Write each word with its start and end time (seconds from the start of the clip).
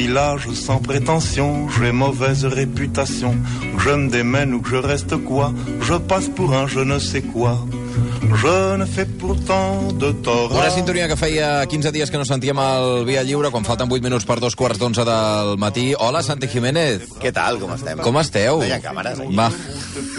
village 0.00 0.48
sans 0.54 0.78
prétention, 0.78 1.68
j'ai 1.68 1.92
mauvaise 1.92 2.46
réputation. 2.46 3.34
Que 3.76 3.82
je 3.82 3.90
me 3.90 4.08
démène 4.08 4.54
ou 4.54 4.60
que 4.62 4.70
je 4.70 4.76
reste 4.76 5.14
quoi, 5.18 5.52
je 5.82 5.94
passe 5.94 6.28
pour 6.28 6.54
un 6.54 6.66
je 6.66 6.80
ne 6.80 6.98
sais 6.98 7.20
quoi. 7.20 7.58
Je 8.40 8.76
ne 8.76 8.86
fais 8.86 9.04
pourtant 9.04 9.92
de 9.92 10.12
tort. 10.22 10.52
Una 10.54 10.70
sintonia 10.70 11.08
que 11.08 11.16
feia 11.18 11.66
15 11.66 11.90
dies 11.92 12.10
que 12.10 12.16
no 12.16 12.24
sentíem 12.24 12.58
al 12.62 13.04
Via 13.04 13.24
Lliure, 13.26 13.50
quan 13.50 13.66
falten 13.66 13.90
8 13.90 14.04
minuts 14.04 14.24
per 14.24 14.38
dos 14.40 14.56
quarts 14.56 14.78
d'onze 14.80 15.04
del 15.04 15.56
matí. 15.60 15.90
Hola, 15.98 16.22
Santi 16.22 16.48
Jiménez. 16.48 17.08
Què 17.20 17.32
tal, 17.36 17.58
com 17.60 17.74
estem? 17.74 18.00
Com 18.00 18.16
esteu? 18.22 18.62
No 18.62 18.68
hi 18.68 18.72
ha 18.76 18.80
càmeres, 18.80 19.20
aquí. 19.20 19.34
Ma... 19.36 19.50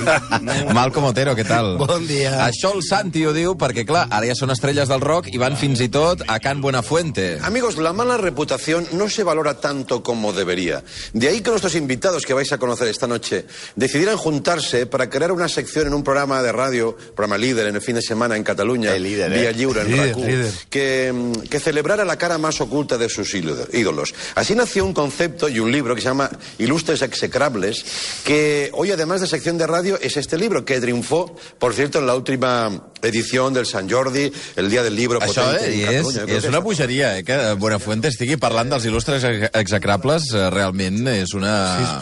Malcom 0.77 1.07
Otero, 1.07 1.33
què 1.37 1.45
tal? 1.47 1.77
Bon 1.79 2.05
dia. 2.07 2.35
Això 2.45 2.73
el 2.75 2.83
Santi 2.85 3.23
ho 3.25 3.33
diu 3.33 3.55
perquè, 3.57 3.85
clar, 3.87 4.05
ara 4.11 4.27
ja 4.27 4.35
són 4.37 4.53
estrelles 4.53 4.91
del 4.91 5.01
rock 5.01 5.31
i 5.31 5.41
van 5.41 5.57
fins 5.57 5.81
i 5.81 5.89
tot 5.93 6.25
a 6.27 6.37
Can 6.43 6.61
Buenafuente. 6.61 7.39
Amigos, 7.47 7.79
la 7.81 7.93
mala 7.93 8.17
reputación 8.21 8.87
no 8.93 9.09
se 9.09 9.23
valora 9.23 9.55
tanto 9.61 10.03
como 10.03 10.33
debería. 10.33 10.83
De 11.13 11.29
ahí 11.29 11.41
que 11.41 11.49
nuestros 11.49 11.75
invitados 11.75 12.25
que 12.25 12.33
vais 12.33 12.51
a 12.51 12.59
conocer 12.59 12.87
esta 12.89 13.07
noche 13.07 13.45
decidieran 13.75 14.17
juntarse 14.17 14.85
para 14.85 15.09
crear 15.09 15.31
una 15.31 15.47
sección 15.47 15.87
en 15.87 15.93
un 15.93 16.03
programa 16.03 16.41
de 16.43 16.51
radio, 16.51 16.95
programa 17.15 17.37
líder 17.37 17.70
en 17.71 17.77
el 17.77 17.81
fin 17.81 17.95
de 17.95 18.01
semana 18.01 18.35
en 18.37 18.43
Cataluña, 18.43 18.93
El 18.95 19.03
líder, 19.03 19.33
¿eh? 19.33 19.39
Vía 19.41 19.51
Lliure 19.51 19.81
en 19.81 19.91
Líder, 19.91 20.15
RAC1, 20.15 20.25
líder. 20.25 20.51
Que, 20.69 21.31
que 21.49 21.59
celebrara 21.59 22.05
la 22.05 22.17
cara 22.17 22.37
más 22.37 22.61
oculta 22.61 22.97
de 22.97 23.09
sus 23.09 23.33
ídolos. 23.33 24.13
Así 24.35 24.53
nació 24.55 24.85
un 24.85 24.93
concepto 24.93 25.49
y 25.49 25.59
un 25.59 25.71
libro 25.71 25.95
que 25.95 26.01
se 26.01 26.07
llama 26.09 26.29
Ilustres 26.59 27.01
Execrables, 27.01 27.83
que 28.23 28.69
hoy 28.73 28.91
además 28.91 29.21
de 29.21 29.27
sección 29.27 29.57
de 29.57 29.65
radio 29.67 29.97
es 30.01 30.17
este 30.17 30.37
libro 30.37 30.63
que 30.65 30.79
triunfó, 30.79 31.35
por 31.59 31.73
cierto, 31.73 31.99
en 31.99 32.07
la 32.07 32.15
última 32.15 32.83
edición 33.01 33.53
del 33.53 33.65
San 33.65 33.89
Jordi, 33.89 34.31
el 34.55 34.69
Día 34.69 34.83
del 34.83 34.95
Libro 34.95 35.19
Això 35.19 35.41
potente 35.41 35.71
eh, 35.73 35.85
en 35.87 35.95
és, 35.95 36.05
Catalunya. 36.05 36.37
És 36.37 36.45
una 36.45 36.59
bogeria, 36.59 37.17
eh, 37.17 37.23
que 37.25 37.37
Buenafuente 37.57 38.11
estigui 38.11 38.37
parlant 38.37 38.69
dels 38.69 38.85
il·lustres 38.85 39.23
ex- 39.25 39.49
execrables, 39.57 40.27
eh, 40.35 40.49
realment 40.53 41.07
és 41.09 41.33
una... 41.33 41.55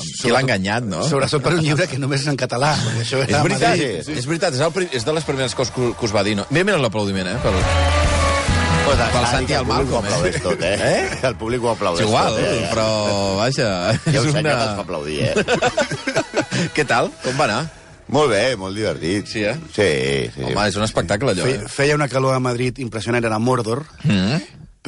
Sí, 0.03 0.11
Qui 0.25 0.33
l'ha 0.33 0.41
enganyat, 0.43 0.83
no? 0.83 1.03
Sobretot 1.07 1.43
per 1.45 1.53
un 1.55 1.61
llibre 1.63 1.87
que 1.87 1.99
només 2.01 2.25
és 2.25 2.27
en 2.27 2.35
català. 2.39 2.73
Això 2.99 3.21
És 3.23 3.31
veritat, 3.31 3.77
Madrid. 3.77 4.09
és 4.17 4.25
veritat, 4.27 4.57
és, 4.57 4.59
el, 4.65 4.89
és 4.91 5.05
de 5.07 5.13
les 5.15 5.23
primeres 5.23 5.48
coses 5.55 5.73
que, 5.75 5.93
que 5.97 6.05
us 6.05 6.13
va 6.15 6.23
dir. 6.23 6.35
No? 6.39 6.45
Mira, 6.49 6.65
mira 6.71 6.77
l'aplaudiment, 6.81 7.27
eh? 7.27 7.37
Pel... 7.43 7.57
Pues 8.89 9.01
Pel 9.13 9.25
Santi 9.29 9.53
al 9.53 9.65
Malcolm, 9.69 10.05
eh? 10.05 10.09
aplaudeix 10.09 10.37
tot, 10.41 10.61
eh? 10.65 10.75
Eh? 10.81 11.17
El 11.27 11.35
públic 11.37 11.61
ho 11.61 11.69
És 11.69 11.75
aplaudeix 11.77 12.07
igual, 12.07 12.37
tot, 12.39 12.45
eh? 12.47 12.69
però, 12.71 12.85
vaja, 13.37 13.67
Hi 13.93 14.15
ha 14.15 14.21
és 14.21 14.25
un 14.25 14.31
senyor 14.33 14.33
que 14.33 14.39
una... 14.39 14.63
els 14.63 14.79
fa 14.79 14.85
aplaudir, 14.87 15.19
eh? 15.29 16.69
Què 16.75 16.85
tal? 16.89 17.11
Com 17.25 17.37
va 17.37 17.45
anar? 17.49 17.59
molt 18.09 18.31
bé, 18.33 18.55
molt 18.57 18.73
divertit. 18.73 19.27
Sí, 19.29 19.43
eh? 19.45 19.53
Sí, 19.69 19.89
sí. 20.33 20.41
Home, 20.47 20.63
és 20.71 20.77
un 20.79 20.85
espectacle, 20.87 21.35
allò, 21.35 21.43
Feia, 21.45 21.59
eh? 21.67 21.69
feia 21.69 21.97
una 21.99 22.07
calor 22.09 22.33
a 22.33 22.39
Madrid 22.41 22.79
impressionant, 22.81 23.21
era 23.29 23.37
Mordor, 23.37 23.83
Mm. 24.01 24.39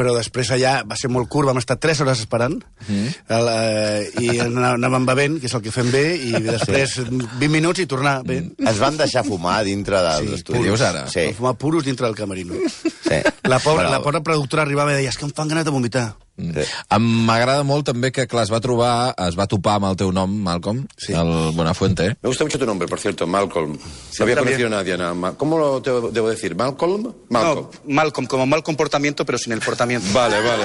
Però 0.02 0.16
després 0.18 0.50
allà 0.56 0.80
va 0.90 0.98
ser 0.98 1.12
molt 1.14 1.30
curt, 1.30 1.46
vam 1.52 1.60
estar 1.62 1.78
3 1.78 2.00
hores 2.02 2.24
esperant, 2.26 2.56
el, 2.90 3.50
eh, 3.52 4.10
i 4.24 4.32
anà- 4.48 4.74
anàvem 4.80 5.06
bevent, 5.06 5.38
que 5.40 5.46
és 5.46 5.54
el 5.54 5.62
que 5.62 5.74
fem 5.76 5.92
bé, 5.94 6.04
i 6.18 6.32
després 6.42 6.98
20 7.06 7.52
minuts 7.54 7.84
i 7.84 7.86
tornar 7.86 8.16
bé. 8.26 8.40
Ens 8.58 8.82
van 8.82 8.98
deixar 8.98 9.22
fumar 9.28 9.60
dintre 9.68 10.02
dels 10.02 10.26
Sí, 10.26 10.34
estudis. 10.42 10.66
dius 10.66 10.82
ara? 10.90 11.06
Sí. 11.14 11.28
Fumar 11.38 11.54
puros 11.62 11.86
dintre 11.86 12.08
del 12.10 12.18
camerino. 12.18 12.58
sí. 12.66 13.22
La 13.44 13.60
pobra, 13.60 13.86
Però- 13.86 13.92
la 13.92 14.02
pobra 14.02 14.22
productora 14.26 14.64
arribava 14.64 14.94
i 14.94 14.96
deia, 15.02 15.10
és 15.14 15.18
que 15.20 15.26
em 15.30 15.32
fan 15.36 15.48
ganes 15.52 15.66
de 15.66 15.72
vomitar. 15.76 16.16
Sí. 16.38 16.64
M'agrada 16.98 17.62
molt 17.68 17.86
també 17.86 18.10
que, 18.12 18.26
clar, 18.28 18.44
es 18.48 18.52
va 18.52 18.60
trobar, 18.64 19.14
es 19.28 19.36
va 19.38 19.46
topar 19.52 19.76
amb 19.78 19.86
el 19.92 19.96
teu 20.00 20.12
nom, 20.12 20.32
Malcolm, 20.42 20.88
Sí. 20.98 21.14
el 21.14 21.52
Buenafuente. 21.54 22.16
Me 22.22 22.28
gusta 22.30 22.44
mucho 22.46 22.58
tu 22.58 22.66
nombre, 22.66 22.88
por 22.88 23.00
cierto, 23.00 23.28
Malcolm. 23.28 23.78
no 23.78 24.24
había 24.24 24.38
conocido 24.38 24.68
a 24.68 24.70
nadie, 24.72 24.98
nada. 24.98 25.34
¿Cómo 25.38 25.58
lo 25.60 25.82
te- 25.82 25.92
debo 26.12 26.30
decir? 26.30 26.56
¿Malcolm? 26.56 27.14
Malcolm. 27.30 27.68
No, 27.86 27.94
Malcolm, 27.94 28.28
como 28.28 28.46
mal 28.48 28.64
comportamiento, 28.64 29.26
pero 29.26 29.38
sin 29.38 29.54
el 29.54 29.60
portamiento. 29.60 30.08
Vale, 30.14 30.40
vale. 30.42 30.64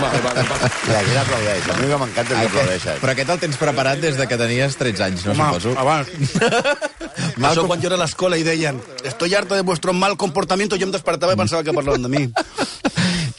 Vale, 0.00 0.20
vale, 0.20 0.42
vale. 0.48 0.70
I 0.90 0.94
aquí 0.96 1.14
l'aplaudeix. 1.14 1.68
A 1.70 1.76
mi 1.76 1.86
que 1.88 1.96
m'encanta 1.98 2.40
que 2.40 2.46
aplaudeixen. 2.46 2.98
Però 3.00 3.12
aquest 3.12 3.30
el 3.30 3.38
tens 3.38 3.56
preparat 3.56 4.00
des 4.00 4.16
de 4.16 4.26
que 4.26 4.36
tenies 4.36 4.76
13 4.76 5.02
anys, 5.04 5.26
no 5.26 5.34
suposo? 5.34 5.74
abans. 5.78 6.08
Això 7.42 7.66
quan 7.66 7.80
jo 7.80 7.86
era 7.90 7.96
a 7.96 8.02
l'escola 8.02 8.38
i 8.38 8.42
deien 8.42 8.80
estoy 9.04 9.34
harta 9.34 9.54
de 9.56 9.62
vuestro 9.62 9.92
mal 9.92 10.16
comportamiento, 10.16 10.76
jo 10.76 10.86
em 10.88 10.92
despertava 10.94 11.34
i 11.34 11.36
pensava 11.36 11.62
que 11.62 11.72
parlaven 11.72 12.02
de 12.02 12.08
mi. 12.08 12.24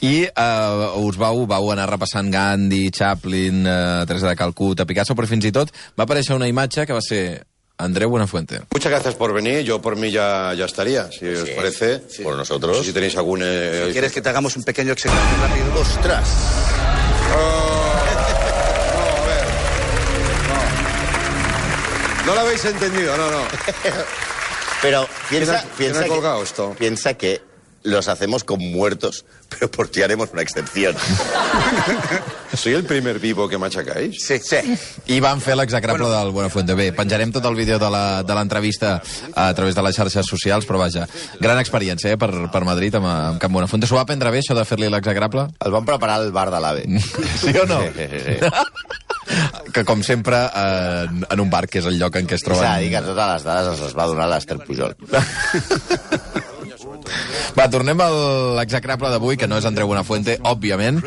I 0.03 0.27
uh, 0.27 0.99
us 1.07 1.15
vau, 1.15 1.45
vau 1.47 1.69
anar 1.71 1.85
repassant 1.87 2.27
Gandhi, 2.33 2.89
Chaplin, 2.91 3.61
uh, 3.63 4.03
Teresa 4.05 4.27
de 4.27 4.35
Calcuta, 4.35 4.83
Picasso, 4.85 5.15
però 5.15 5.29
fins 5.29 5.47
i 5.47 5.51
tot 5.55 5.71
va 5.95 6.03
aparèixer 6.03 6.35
una 6.35 6.49
imatge 6.51 6.83
que 6.89 6.97
va 6.97 6.99
ser 7.01 7.21
Andreu 7.79 8.09
Buenafuente. 8.11 8.59
Muchas 8.71 8.91
gracias 8.91 9.15
por 9.15 9.33
venir. 9.33 9.63
Yo 9.63 9.81
por 9.81 9.95
mí 9.95 10.11
ya, 10.11 10.53
ya 10.55 10.65
estaría, 10.65 11.09
si 11.11 11.25
os 11.27 11.49
parece. 11.51 12.01
Por 12.21 12.35
nosotros. 12.35 12.77
No 12.77 12.83
sé 12.83 12.89
si 12.89 12.93
tenéis 12.93 13.15
algún... 13.17 13.41
eh, 13.43 13.89
¿Quieres 13.93 14.11
que 14.11 14.21
te 14.21 14.29
hagamos 14.29 14.55
un 14.57 14.63
pequeño 14.63 14.91
examen 14.93 15.17
rápido? 15.41 15.81
Ostres! 15.81 16.27
No 22.25 22.35
lo 22.35 22.41
habéis 22.41 22.63
entendido, 22.65 23.17
no, 23.17 23.29
no. 23.31 23.41
Pero 24.81 25.07
¿Quién 25.29 25.43
piensa, 25.43 25.65
piensa, 25.77 25.99
ha 25.99 26.03
que, 26.03 26.09
colgado 26.09 26.43
esto? 26.43 26.75
piensa 26.77 27.13
que 27.15 27.41
los 27.83 28.07
hacemos 28.07 28.44
con 28.44 28.59
muertos, 28.59 29.25
pero 29.49 29.69
por 29.69 29.88
ti 29.89 30.01
haremos 30.01 30.29
una 30.33 30.41
excepción. 30.41 30.95
¿Soy 32.53 32.73
el 32.73 32.83
primer 32.85 33.19
vivo 33.19 33.49
que 33.49 33.57
machacáis? 33.57 34.23
Sí, 34.25 34.38
sí. 34.39 34.57
I 35.07 35.19
van 35.19 35.41
fer 35.41 35.55
l'execrable 35.57 36.07
del 36.07 36.29
Buenafuente. 36.31 36.75
Bé, 36.77 36.91
penjarem 36.94 37.31
tot 37.33 37.45
el 37.49 37.55
vídeo 37.55 37.79
de 37.81 37.89
la- 37.89 38.23
de 38.23 38.33
l'entrevista 38.38 39.01
a 39.35 39.53
través 39.53 39.75
de 39.75 39.81
les 39.83 39.95
xarxes 39.95 40.25
socials, 40.25 40.66
però 40.69 40.77
vaja, 40.79 41.07
gran 41.39 41.59
experiència 41.59 42.13
eh, 42.13 42.17
per, 42.17 42.29
per 42.53 42.63
Madrid 42.63 42.94
amb, 42.95 43.07
amb 43.09 43.41
Can 43.41 43.51
Buenafuente. 43.51 43.88
S'ho 43.89 43.95
va 43.97 44.05
aprendre 44.05 44.31
bé, 44.31 44.39
això 44.44 44.55
de 44.55 44.65
fer-li 44.65 44.89
l'execrable? 44.89 45.47
El 45.65 45.71
van 45.73 45.85
preparar 45.85 46.19
al 46.21 46.31
bar 46.31 46.50
de 46.53 46.59
l'AVE. 46.61 46.85
Sí 47.44 47.51
o 47.57 47.65
no? 47.65 47.81
Sí, 47.81 48.07
sí, 48.11 48.19
sí. 48.27 49.71
que 49.73 49.83
com 49.88 50.03
sempre 50.03 50.38
eh, 50.53 51.07
en 51.29 51.39
un 51.39 51.50
bar, 51.50 51.65
que 51.67 51.79
és 51.81 51.85
el 51.89 51.97
lloc 51.97 52.15
en 52.21 52.27
què 52.29 52.35
es 52.38 52.44
S'ha 52.45 52.75
de 52.77 52.83
dir 52.85 52.91
que 52.94 53.01
troben... 53.01 53.15
totes 53.15 53.33
les 53.33 53.44
dades 53.50 53.71
ens 53.73 53.81
les 53.88 53.97
va 53.97 54.05
donar 54.07 54.29
l'Ester 54.29 54.59
Pujol. 54.61 54.94
Va, 57.63 57.69
tornem 57.72 57.96
a 58.03 58.06
l'execrable 58.57 59.07
d'avui, 59.07 59.38
que 59.40 59.47
no 59.47 59.56
és 59.56 59.63
Andreu 59.63 59.88
Buenafuente, 59.88 60.34
òbviament. 60.50 60.97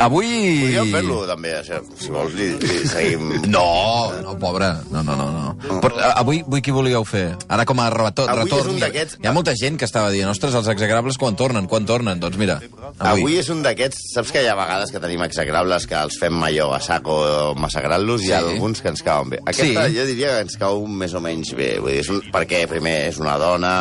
Avui... 0.00 0.28
Podríem 0.62 0.92
fer-lo, 0.94 1.18
també, 1.28 1.50
això. 1.58 1.82
Si 2.00 2.08
vols, 2.14 2.32
li, 2.38 2.46
li 2.62 2.78
seguim... 2.88 3.26
No, 3.52 4.08
no, 4.24 4.32
pobre. 4.40 4.70
No, 4.88 5.02
no, 5.04 5.16
no. 5.18 5.26
no. 5.34 5.76
Però, 5.82 5.98
eh, 6.00 6.08
avui, 6.22 6.40
avui 6.46 6.62
qui 6.64 6.72
volíeu 6.72 7.04
fer? 7.04 7.26
Ara 7.52 7.66
com 7.68 7.82
a 7.84 7.90
retorn. 7.92 8.32
Avui 8.32 8.46
és 8.48 8.54
retorn 8.54 8.72
un 8.72 8.80
d'aquests- 8.80 9.18
Hi 9.20 9.28
ha 9.28 9.34
molta 9.36 9.52
gent 9.58 9.76
que 9.76 9.84
estava 9.84 10.08
dient, 10.14 10.30
ostres, 10.32 10.56
els 10.56 10.70
execrables 10.72 11.18
quan 11.20 11.36
tornen, 11.36 11.68
quan 11.68 11.84
tornen? 11.88 12.22
Doncs 12.24 12.40
mira, 12.40 12.56
avui. 12.96 13.26
Avui 13.28 13.36
és 13.42 13.52
un 13.52 13.60
d'aquests... 13.66 14.00
Saps 14.14 14.32
que 14.32 14.40
hi 14.46 14.48
ha 14.48 14.56
vegades 14.56 14.94
que 14.94 15.02
tenim 15.04 15.26
execrables 15.28 15.84
que 15.90 15.98
els 16.00 16.16
fem 16.22 16.40
allò 16.48 16.70
a 16.72 16.80
saco 16.80 17.18
massacrant-los 17.60 18.24
i 18.24 18.30
hi 18.30 18.32
ha 18.32 18.40
Sí. 18.46 18.54
alguns 18.54 18.80
que 18.80 18.88
ens 18.94 19.04
cauen 19.04 19.34
bé. 19.36 19.42
Aquesta 19.44 19.84
Sí. 19.90 19.98
jo 19.98 20.08
diria 20.08 20.32
que 20.38 20.46
ens 20.48 20.56
cau 20.56 20.86
més 20.88 21.12
o 21.12 21.20
menys 21.20 21.52
bé. 21.58 21.74
Vull 21.84 21.92
dir, 21.98 22.00
és 22.06 22.08
un, 22.16 22.24
perquè, 22.32 22.64
primer, 22.70 22.96
és 23.12 23.20
una 23.20 23.36
dona 23.36 23.74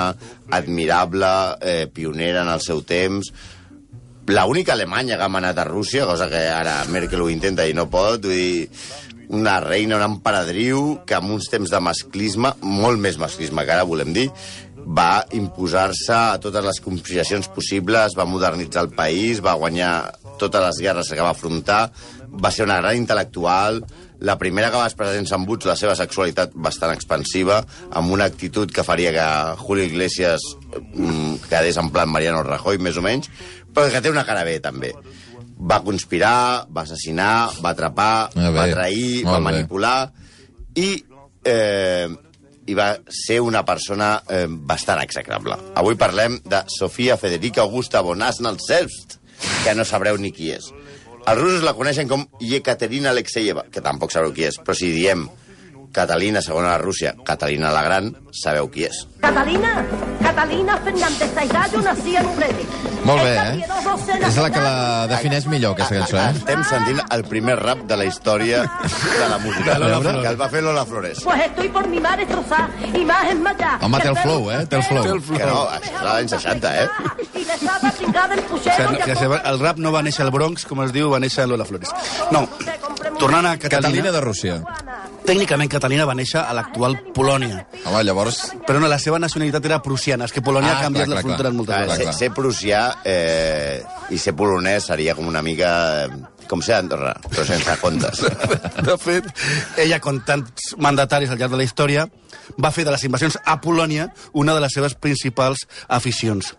admirable, 0.50 1.28
eh, 1.62 1.88
pionera 1.94 2.17
en 2.20 2.50
el 2.50 2.62
seu 2.66 2.82
temps, 2.82 3.32
l'única 4.28 4.74
alemanya 4.74 5.18
que 5.18 5.24
ha 5.24 5.32
manat 5.32 5.58
a 5.58 5.68
Rússia, 5.68 6.06
cosa 6.06 6.28
que 6.30 6.48
ara 6.52 6.84
Merkel 6.92 7.22
ho 7.22 7.30
intenta 7.32 7.68
i 7.68 7.76
no 7.78 7.88
pot, 7.90 8.26
vull 8.26 8.36
dir, 8.36 8.70
una 9.28 9.60
reina, 9.60 9.98
una 9.98 10.08
emperadriu 10.08 11.02
que 11.06 11.18
en 11.18 11.32
uns 11.36 11.50
temps 11.52 11.72
de 11.72 11.80
masclisme, 11.84 12.54
molt 12.62 13.00
més 13.00 13.20
masclisme 13.20 13.66
que 13.68 13.76
ara, 13.76 13.88
volem 13.88 14.14
dir, 14.16 14.30
va 14.88 15.26
imposar-se 15.36 16.16
a 16.16 16.40
totes 16.40 16.64
les 16.64 16.80
conspiracions 16.84 17.50
possibles, 17.52 18.16
va 18.16 18.28
modernitzar 18.28 18.86
el 18.86 18.94
país, 18.96 19.44
va 19.44 19.58
guanyar 19.60 19.92
totes 20.40 20.64
les 20.64 20.80
guerres 20.86 21.12
que 21.12 21.24
va 21.24 21.34
afrontar, 21.36 21.90
va 22.32 22.52
ser 22.52 22.64
una 22.68 22.80
gran 22.80 22.96
intel·lectual, 22.96 23.82
la 24.20 24.38
primera 24.40 24.72
que 24.72 24.80
va 24.80 24.88
expressar 24.88 25.18
sense 25.18 25.36
embuts 25.36 25.68
la 25.70 25.76
seva 25.78 25.96
sexualitat 25.98 26.56
bastant 26.56 26.94
expansiva, 26.96 27.60
amb 27.92 28.14
una 28.16 28.26
actitud 28.32 28.72
que 28.72 28.86
faria 28.86 29.12
que 29.14 29.28
Julio 29.60 29.86
Iglesias 29.86 30.42
quedés 31.50 31.78
en 31.78 31.90
plan 31.92 32.10
Mariano 32.10 32.44
Rajoy, 32.44 32.78
més 32.80 32.98
o 32.98 33.02
menys, 33.06 33.30
però 33.74 33.90
que 33.92 34.02
té 34.02 34.10
una 34.10 34.26
cara 34.26 34.44
bé, 34.48 34.60
també. 34.64 34.94
Va 35.58 35.80
conspirar, 35.84 36.68
va 36.70 36.84
assassinar, 36.84 37.50
va 37.64 37.72
atrapar, 37.74 38.30
Ah, 38.36 38.50
bé. 38.50 38.56
va 38.60 38.68
trair, 38.72 39.24
Molt 39.26 39.34
va 39.34 39.40
bé. 39.40 39.44
manipular, 39.44 40.12
i, 40.76 41.04
eh, 41.44 42.08
i 42.68 42.74
va 42.76 42.98
ser 43.10 43.40
una 43.42 43.64
persona 43.66 44.22
eh, 44.30 44.46
bastant 44.50 45.00
execrable. 45.02 45.56
Avui 45.76 45.96
parlem 45.96 46.40
de 46.44 46.64
Sofia 46.68 47.16
Federica 47.18 47.62
Augusta 47.62 48.02
Bonasna 48.02 48.54
Selbst, 48.60 49.18
que 49.64 49.74
no 49.76 49.86
sabreu 49.86 50.18
ni 50.18 50.32
qui 50.32 50.52
és. 50.52 50.72
Els 51.28 51.40
russos 51.42 51.64
la 51.64 51.74
coneixen 51.74 52.08
com 52.08 52.28
Yekaterina 52.40 53.10
Alexeyeva, 53.10 53.66
que 53.72 53.82
tampoc 53.82 54.12
sabreu 54.12 54.34
qui 54.34 54.44
és, 54.48 54.58
però 54.60 54.76
si 54.76 54.92
diem 54.92 55.28
Catalina, 55.92 56.42
segona 56.42 56.70
la 56.76 56.78
Rússia, 56.78 57.16
Catalina 57.26 57.72
la 57.72 57.82
Gran, 57.84 58.12
sabeu 58.32 58.70
qui 58.70 58.84
és. 58.86 59.08
Catalina, 59.22 59.86
Catalina 60.38 60.78
Fernández 60.78 61.34
Zairayo 61.34 61.82
nació 61.82 62.20
en 62.20 62.28
Ureña. 62.28 62.66
Molt 63.04 63.24
bé, 63.24 63.38
eh? 63.38 63.66
És 64.28 64.36
la 64.38 64.52
que 64.54 64.62
la 64.62 65.08
defineix 65.10 65.48
millor, 65.50 65.74
aquesta 65.74 65.96
cançó, 65.98 66.20
eh? 66.22 66.36
Estem 66.38 66.62
sentint 66.70 67.00
el 67.16 67.24
primer 67.26 67.56
rap 67.58 67.82
de 67.90 67.98
la 67.98 68.06
història 68.06 68.60
de 68.84 69.30
la 69.32 69.40
música. 69.42 69.80
Lola 69.82 70.14
que 70.22 70.28
el 70.30 70.38
va 70.40 70.50
fer 70.54 70.62
Lola 70.62 70.86
Flores. 70.86 71.24
Pues 71.24 71.42
estoy 71.42 71.70
por 71.70 71.88
mi 71.88 72.00
madre 72.00 72.28
destrozar 72.28 72.70
y 72.94 73.04
más 73.04 73.32
en 73.32 73.42
Maya. 73.42 73.80
Home, 73.82 74.00
té 74.00 74.10
el 74.14 74.18
flow, 74.18 74.52
eh? 74.52 74.66
Té 74.68 74.76
el 74.76 74.84
flow. 74.84 75.18
Que 75.26 75.50
no, 75.50 75.64
això 75.74 75.96
és 75.96 76.06
l'any 76.06 76.30
60, 76.36 76.76
eh? 76.84 76.88
El 77.34 78.44
O 78.54 78.60
sigui, 78.62 79.02
que 79.06 79.18
el 79.54 79.60
rap 79.60 79.82
no 79.82 79.92
va 79.92 80.06
néixer 80.06 80.28
al 80.28 80.32
Bronx, 80.36 80.70
com 80.70 80.86
es 80.86 80.94
diu, 80.94 81.10
va 81.10 81.24
néixer 81.24 81.48
a 81.48 81.50
Lola 81.50 81.66
Flores. 81.66 81.90
No, 82.30 82.46
Tornant 83.18 83.48
a 83.48 83.58
Catalina, 83.58 83.88
Catalina 83.88 84.12
de 84.12 84.22
Rússia. 84.22 84.62
Tècnicament 85.28 85.70
Catalina 85.72 86.06
va 86.08 86.16
néixer 86.18 86.40
a 86.42 86.54
l'actual 86.56 86.96
Polònia, 87.16 87.66
Home, 87.86 88.02
llavors... 88.08 88.40
però 88.68 88.80
no, 88.82 88.88
la 88.90 88.98
seva 89.04 89.20
nacionalitat 89.20 89.66
era 89.70 89.82
prussiana, 89.84 90.26
és 90.26 90.34
que 90.34 90.42
Polònia 90.46 90.72
Ah, 90.74 90.80
ha 90.80 90.88
canviat 90.88 91.06
clar, 91.10 91.18
les 91.18 91.22
clar, 91.22 91.28
fronteres 91.28 91.52
clar. 91.52 91.58
moltes 91.60 91.76
Clar, 91.76 91.84
vegades. 91.84 92.00
ser, 92.00 92.08
clar. 92.08 92.18
ser 92.18 92.32
prussià 92.40 92.82
eh, 93.04 93.84
i 94.16 94.18
ser 94.24 94.34
polonès 94.40 94.90
seria 94.94 95.16
com 95.20 95.28
una 95.28 95.44
mica... 95.46 95.72
eh, 96.08 96.34
com 96.48 96.62
ser 96.64 96.78
Andorra, 96.78 97.12
però 97.28 97.44
sense 97.44 97.74
comptes. 97.82 98.22
De 98.88 98.94
fet, 99.04 99.26
ella, 99.84 99.98
com 100.00 100.22
tants 100.24 100.70
mandataris 100.80 101.34
al 101.34 101.42
llarg 101.42 101.52
de 101.52 101.60
la 101.60 101.66
història, 101.68 102.06
va 102.64 102.72
fer 102.72 102.86
de 102.88 102.94
les 102.94 103.04
invasions 103.04 103.36
a 103.44 103.58
Polònia 103.60 104.06
una 104.32 104.56
de 104.56 104.62
les 104.64 104.72
seves 104.78 104.96
principals 104.96 105.66
aficions. 105.92 106.54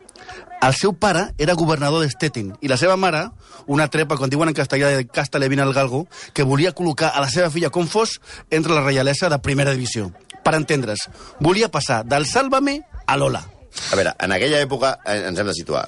El 0.62 0.74
seu 0.74 0.92
pare 0.98 1.28
era 1.38 1.54
governador 1.54 2.02
de 2.02 2.10
Stettin 2.10 2.50
i 2.60 2.70
la 2.70 2.78
seva 2.80 2.96
mare, 2.98 3.28
una 3.70 3.86
trepa, 3.92 4.16
com 4.18 4.30
diuen 4.30 4.50
en 4.50 4.56
castellà, 4.56 4.90
de 4.96 5.06
Castelevina 5.06 5.62
al 5.62 5.74
Galgo, 5.76 6.06
que 6.34 6.46
volia 6.46 6.74
col·locar 6.74 7.12
a 7.14 7.22
la 7.22 7.30
seva 7.30 7.50
filla 7.54 7.70
com 7.70 7.86
fos 7.86 8.18
entre 8.50 8.74
la 8.74 8.82
reialesa 8.82 9.30
de 9.30 9.38
primera 9.44 9.74
divisió. 9.76 10.10
Per 10.42 10.54
entendre's, 10.56 11.06
volia 11.40 11.70
passar 11.70 12.02
del 12.08 12.26
Sálvame 12.26 12.80
a 13.06 13.16
Lola. 13.16 13.44
A 13.92 13.96
veure, 13.96 14.14
en 14.18 14.34
aquella 14.34 14.60
època 14.64 14.96
eh, 15.04 15.20
ens 15.28 15.38
hem 15.38 15.50
de 15.50 15.54
situar. 15.54 15.86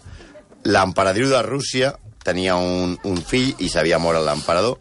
L'emperadriu 0.70 1.30
de 1.32 1.42
Rússia 1.42 1.94
tenia 2.22 2.56
un, 2.60 2.98
un 3.08 3.22
fill 3.24 3.54
i 3.58 3.70
s'havia 3.72 3.98
mort 3.98 4.20
l'emperador 4.22 4.78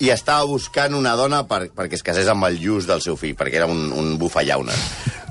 i 0.00 0.10
estava 0.14 0.44
buscant 0.46 0.94
una 0.94 1.14
dona 1.18 1.42
per, 1.48 1.68
perquè 1.74 1.98
es 1.98 2.04
casés 2.06 2.28
amb 2.30 2.46
el 2.48 2.60
lluç 2.62 2.86
del 2.86 3.02
seu 3.04 3.16
fill, 3.18 3.34
perquè 3.38 3.58
era 3.62 3.66
un, 3.70 3.88
un 3.92 4.12
bufallaunes. 4.18 4.84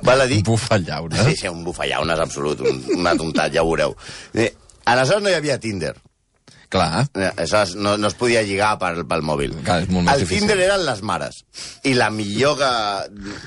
Val 0.03 0.21
a 0.21 0.27
dir... 0.29 0.41
Bufallauna. 0.45 1.23
Sí, 1.29 1.35
sí, 1.39 1.47
un 1.47 1.63
bufallaunes 1.65 2.19
absolut, 2.19 2.61
un, 2.67 2.83
un 2.99 3.07
atontat, 3.07 3.53
ja 3.55 3.63
ho 3.63 3.71
veureu. 3.71 3.95
Eh, 4.35 4.51
aleshores 4.85 5.23
no 5.23 5.31
hi 5.31 5.37
havia 5.39 5.57
Tinder. 5.59 5.95
Clar. 6.67 7.05
Eh, 7.15 7.29
Aleshores 7.37 7.77
no, 7.79 7.93
no 7.95 8.09
es 8.09 8.15
podia 8.19 8.41
lligar 8.43 8.73
pel, 8.81 9.05
pel 9.07 9.21
mòbil. 9.23 9.53
Clar, 9.63 9.85
és 9.85 9.87
molt 9.87 10.09
el 10.11 10.19
difícil. 10.19 10.43
Tinder 10.43 10.57
eren 10.65 10.81
les 10.83 10.99
mares. 10.99 11.37
I 11.87 11.93
la 11.95 12.09
millor 12.11 12.57
que... 12.59 12.71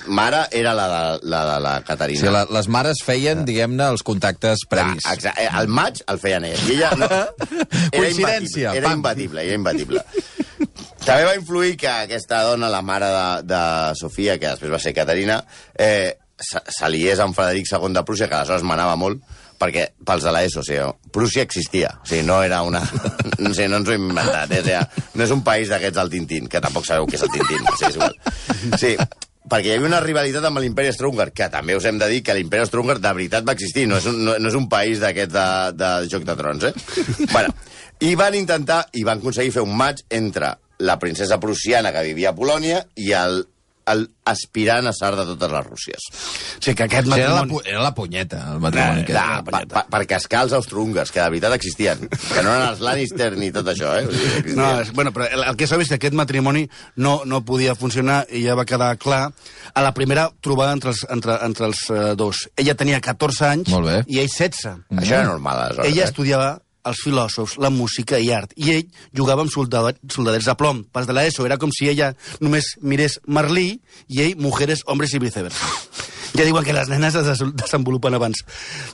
mare 0.08 0.46
era 0.56 0.72
la 0.72 0.86
de 0.88 1.28
la, 1.28 1.42
de 1.50 1.58
la 1.60 1.74
O 1.82 1.84
Caterina. 1.84 2.22
sigui, 2.22 2.32
la, 2.32 2.46
les 2.56 2.68
mares 2.72 3.02
feien, 3.04 3.44
diguem-ne, 3.44 3.90
els 3.92 4.02
contactes 4.08 4.64
previs. 4.72 5.04
Ah, 5.04 5.18
exacte. 5.18 5.44
El 5.60 5.68
maig 5.68 6.00
el 6.08 6.20
feien 6.22 6.48
elles. 6.48 6.64
I 6.64 6.78
ella 6.78 6.94
no... 6.96 7.10
Era 7.92 8.06
Coincidència, 8.06 8.72
imbatible, 8.72 8.78
Era 8.80 8.92
imbatible, 8.96 9.44
era 9.44 9.58
imbatible. 9.60 10.04
També 11.04 11.24
va 11.24 11.36
influir 11.36 11.76
que 11.80 11.88
aquesta 11.90 12.42
dona, 12.44 12.68
la 12.68 12.82
mare 12.84 13.08
de, 13.14 13.28
de 13.48 13.60
Sofia, 13.98 14.36
que 14.38 14.52
després 14.52 14.72
va 14.72 14.80
ser 14.82 14.92
Caterina, 14.96 15.40
eh, 15.74 16.18
s'aliés 16.40 17.20
amb 17.20 17.36
Frederic 17.36 17.68
II 17.72 17.94
de 17.96 18.04
Prússia, 18.04 18.28
que 18.28 18.36
aleshores 18.36 18.66
manava 18.66 18.96
molt, 19.00 19.22
perquè 19.60 19.90
pels 20.06 20.24
de 20.24 20.32
l'ESO, 20.32 20.60
o 20.62 20.66
sigui, 20.66 21.10
Prússia 21.12 21.44
existia, 21.44 21.92
o 22.00 22.08
sigui, 22.08 22.24
no 22.28 22.42
era 22.42 22.62
una... 22.66 22.84
No, 23.40 23.54
sé, 23.56 23.70
no 23.72 23.78
ens 23.80 23.88
ho 23.88 23.94
hem 23.94 24.02
inventat, 24.10 24.50
eh? 24.52 24.60
o 24.60 24.64
sigui, 24.66 25.04
no 25.16 25.24
és 25.24 25.30
un 25.32 25.40
país 25.44 25.70
d'aquests 25.72 25.96
del 25.96 26.10
Tintín, 26.12 26.48
que 26.52 26.60
tampoc 26.60 26.84
sabeu 26.84 27.06
què 27.08 27.16
és 27.16 27.24
el 27.24 27.32
Tintín, 27.32 27.64
sí, 27.78 27.86
és 27.88 27.96
igual. 27.96 28.16
Sí, 28.76 28.90
perquè 29.48 29.70
hi 29.70 29.78
havia 29.78 29.88
una 29.88 30.02
rivalitat 30.04 30.44
amb 30.44 30.60
l'imperi 30.60 30.92
Austro-Húngar, 30.92 31.30
que 31.32 31.48
també 31.52 31.76
us 31.78 31.86
hem 31.88 31.96
de 32.00 32.08
dir 32.12 32.20
que 32.26 32.36
l'imperi 32.36 32.66
Austro-Húngar 32.66 32.98
de 33.00 33.14
veritat 33.16 33.48
va 33.48 33.56
existir, 33.56 33.86
no 33.88 33.96
és 33.96 34.08
un, 34.12 34.20
no, 34.26 34.36
no 34.36 34.52
és 34.52 34.58
un 34.60 34.68
país 34.72 35.00
d'aquests 35.00 35.32
de, 35.32 35.46
de 35.80 35.90
Joc 36.12 36.28
de 36.28 36.36
Trons, 36.36 36.68
eh? 36.68 36.74
bueno, 37.32 37.54
i 38.04 38.12
van 38.20 38.36
intentar, 38.36 38.82
i 38.92 39.06
van 39.08 39.24
aconseguir 39.24 39.56
fer 39.56 39.64
un 39.64 39.72
match 39.80 40.04
entre 40.20 40.52
la 40.80 40.98
princesa 40.98 41.38
prussiana 41.40 41.92
que 41.94 42.02
vivia 42.10 42.32
a 42.32 42.36
Polònia 42.36 42.84
i 42.96 43.12
el, 43.16 43.42
el 43.90 44.04
aspirant 44.28 44.86
a 44.86 44.92
tsar 44.94 45.14
de 45.18 45.24
totes 45.32 45.50
les 45.50 45.64
Rússies. 45.66 46.04
O 46.12 46.62
sigui, 46.62 46.74
que 46.78 46.84
aquest 46.86 47.08
O 47.08 47.10
sigui, 47.10 47.22
era, 47.24 47.32
la, 47.34 47.40
matrimoni... 47.40 47.52
pu- 47.56 47.68
era 47.72 47.80
la 47.82 47.90
punyeta, 47.96 48.38
el 48.54 48.60
matrimoni. 48.62 49.02
aquest. 49.02 49.18
Ah, 49.18 49.40
pa, 49.46 49.62
pa, 49.66 49.82
per 49.90 50.00
cascar 50.06 50.42
els 50.46 50.52
austro-húngars, 50.54 51.10
que 51.10 51.18
de 51.20 51.26
veritat 51.32 51.56
existien. 51.56 52.04
Que 52.06 52.44
no 52.46 52.52
eren 52.54 52.68
els 52.68 52.80
Lannister 52.84 53.30
ni 53.40 53.48
tot 53.56 53.66
això, 53.72 53.90
eh? 53.98 54.06
Dir, 54.06 54.30
que 54.46 54.54
No, 54.56 54.68
és, 54.84 54.92
bueno, 54.94 55.10
però 55.16 55.26
el, 55.32 55.42
el 55.50 55.58
que 55.58 55.66
sabeu 55.66 55.82
és 55.84 55.90
que 55.90 55.98
aquest 55.98 56.14
matrimoni 56.16 56.66
no, 57.02 57.16
no 57.26 57.42
podia 57.48 57.74
funcionar 57.74 58.22
i 58.30 58.44
ja 58.46 58.54
va 58.54 58.64
quedar 58.68 58.92
clar 59.02 59.22
a 59.74 59.82
la 59.84 59.92
primera 59.96 60.28
trobada 60.44 60.72
entre 60.76 60.94
els, 60.94 61.02
entre, 61.10 61.40
entre 61.48 61.66
els 61.72 61.82
uh, 61.90 62.14
dos. 62.20 62.46
Ella 62.60 62.76
tenia 62.78 63.00
14 63.02 63.46
anys 63.50 63.74
i 64.06 64.20
ell 64.22 64.30
16. 64.30 64.84
Això 65.00 65.18
era 65.18 65.26
normal, 65.32 65.64
aleshores. 65.66 65.90
Ella 65.92 66.04
eh? 66.06 66.10
estudiava 66.12 66.50
els 66.84 67.02
filòsofs, 67.04 67.58
la 67.60 67.70
música 67.70 68.18
i 68.18 68.30
art, 68.32 68.52
i 68.56 68.70
ell 68.76 68.86
jugava 69.16 69.42
amb 69.44 69.52
soldadet, 69.52 69.98
soldadets 70.12 70.48
de 70.48 70.54
plom. 70.56 70.84
Pas 70.92 71.06
de 71.06 71.16
l'ESO, 71.16 71.44
era 71.46 71.58
com 71.60 71.72
si 71.74 71.88
ella 71.90 72.14
només 72.40 72.76
mirés 72.80 73.18
Merlí 73.26 73.80
i 74.08 74.22
ell 74.24 74.36
Mujeres, 74.40 74.84
Hombres 74.86 75.14
i 75.14 75.22
viceversa. 75.22 75.66
Ja 76.30 76.44
diuen 76.46 76.62
que 76.62 76.70
les 76.72 76.86
nenes 76.86 77.16
es 77.18 77.26
des- 77.26 77.40
desenvolupen 77.58 78.14
abans. 78.14 78.44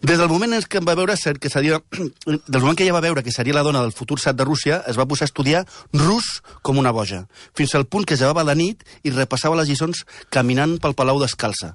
Des 0.00 0.16
del 0.16 0.30
moment 0.32 0.54
em 0.56 0.86
va 0.88 0.94
veure 0.96 1.14
que 1.38 1.50
seria... 1.50 1.82
Del 2.48 2.62
moment 2.62 2.78
que 2.78 2.84
ella 2.84 2.94
va 2.94 3.02
veure 3.04 3.22
que 3.22 3.30
seria 3.30 3.52
la 3.52 3.62
dona 3.62 3.82
del 3.82 3.92
futur 3.92 4.16
sat 4.18 4.36
de 4.36 4.44
Rússia, 4.48 4.82
es 4.88 4.96
va 4.96 5.04
posar 5.04 5.26
a 5.26 5.30
estudiar 5.30 5.66
rus 5.92 6.40
com 6.62 6.78
una 6.78 6.90
boja, 6.96 7.26
fins 7.54 7.74
al 7.74 7.84
punt 7.84 8.06
que 8.08 8.16
llevava 8.16 8.42
la 8.42 8.54
nit 8.56 8.82
i 9.04 9.12
repassava 9.12 9.54
les 9.60 9.68
lliçons 9.68 10.06
caminant 10.30 10.78
pel 10.80 10.96
palau 10.96 11.20
descalça. 11.20 11.74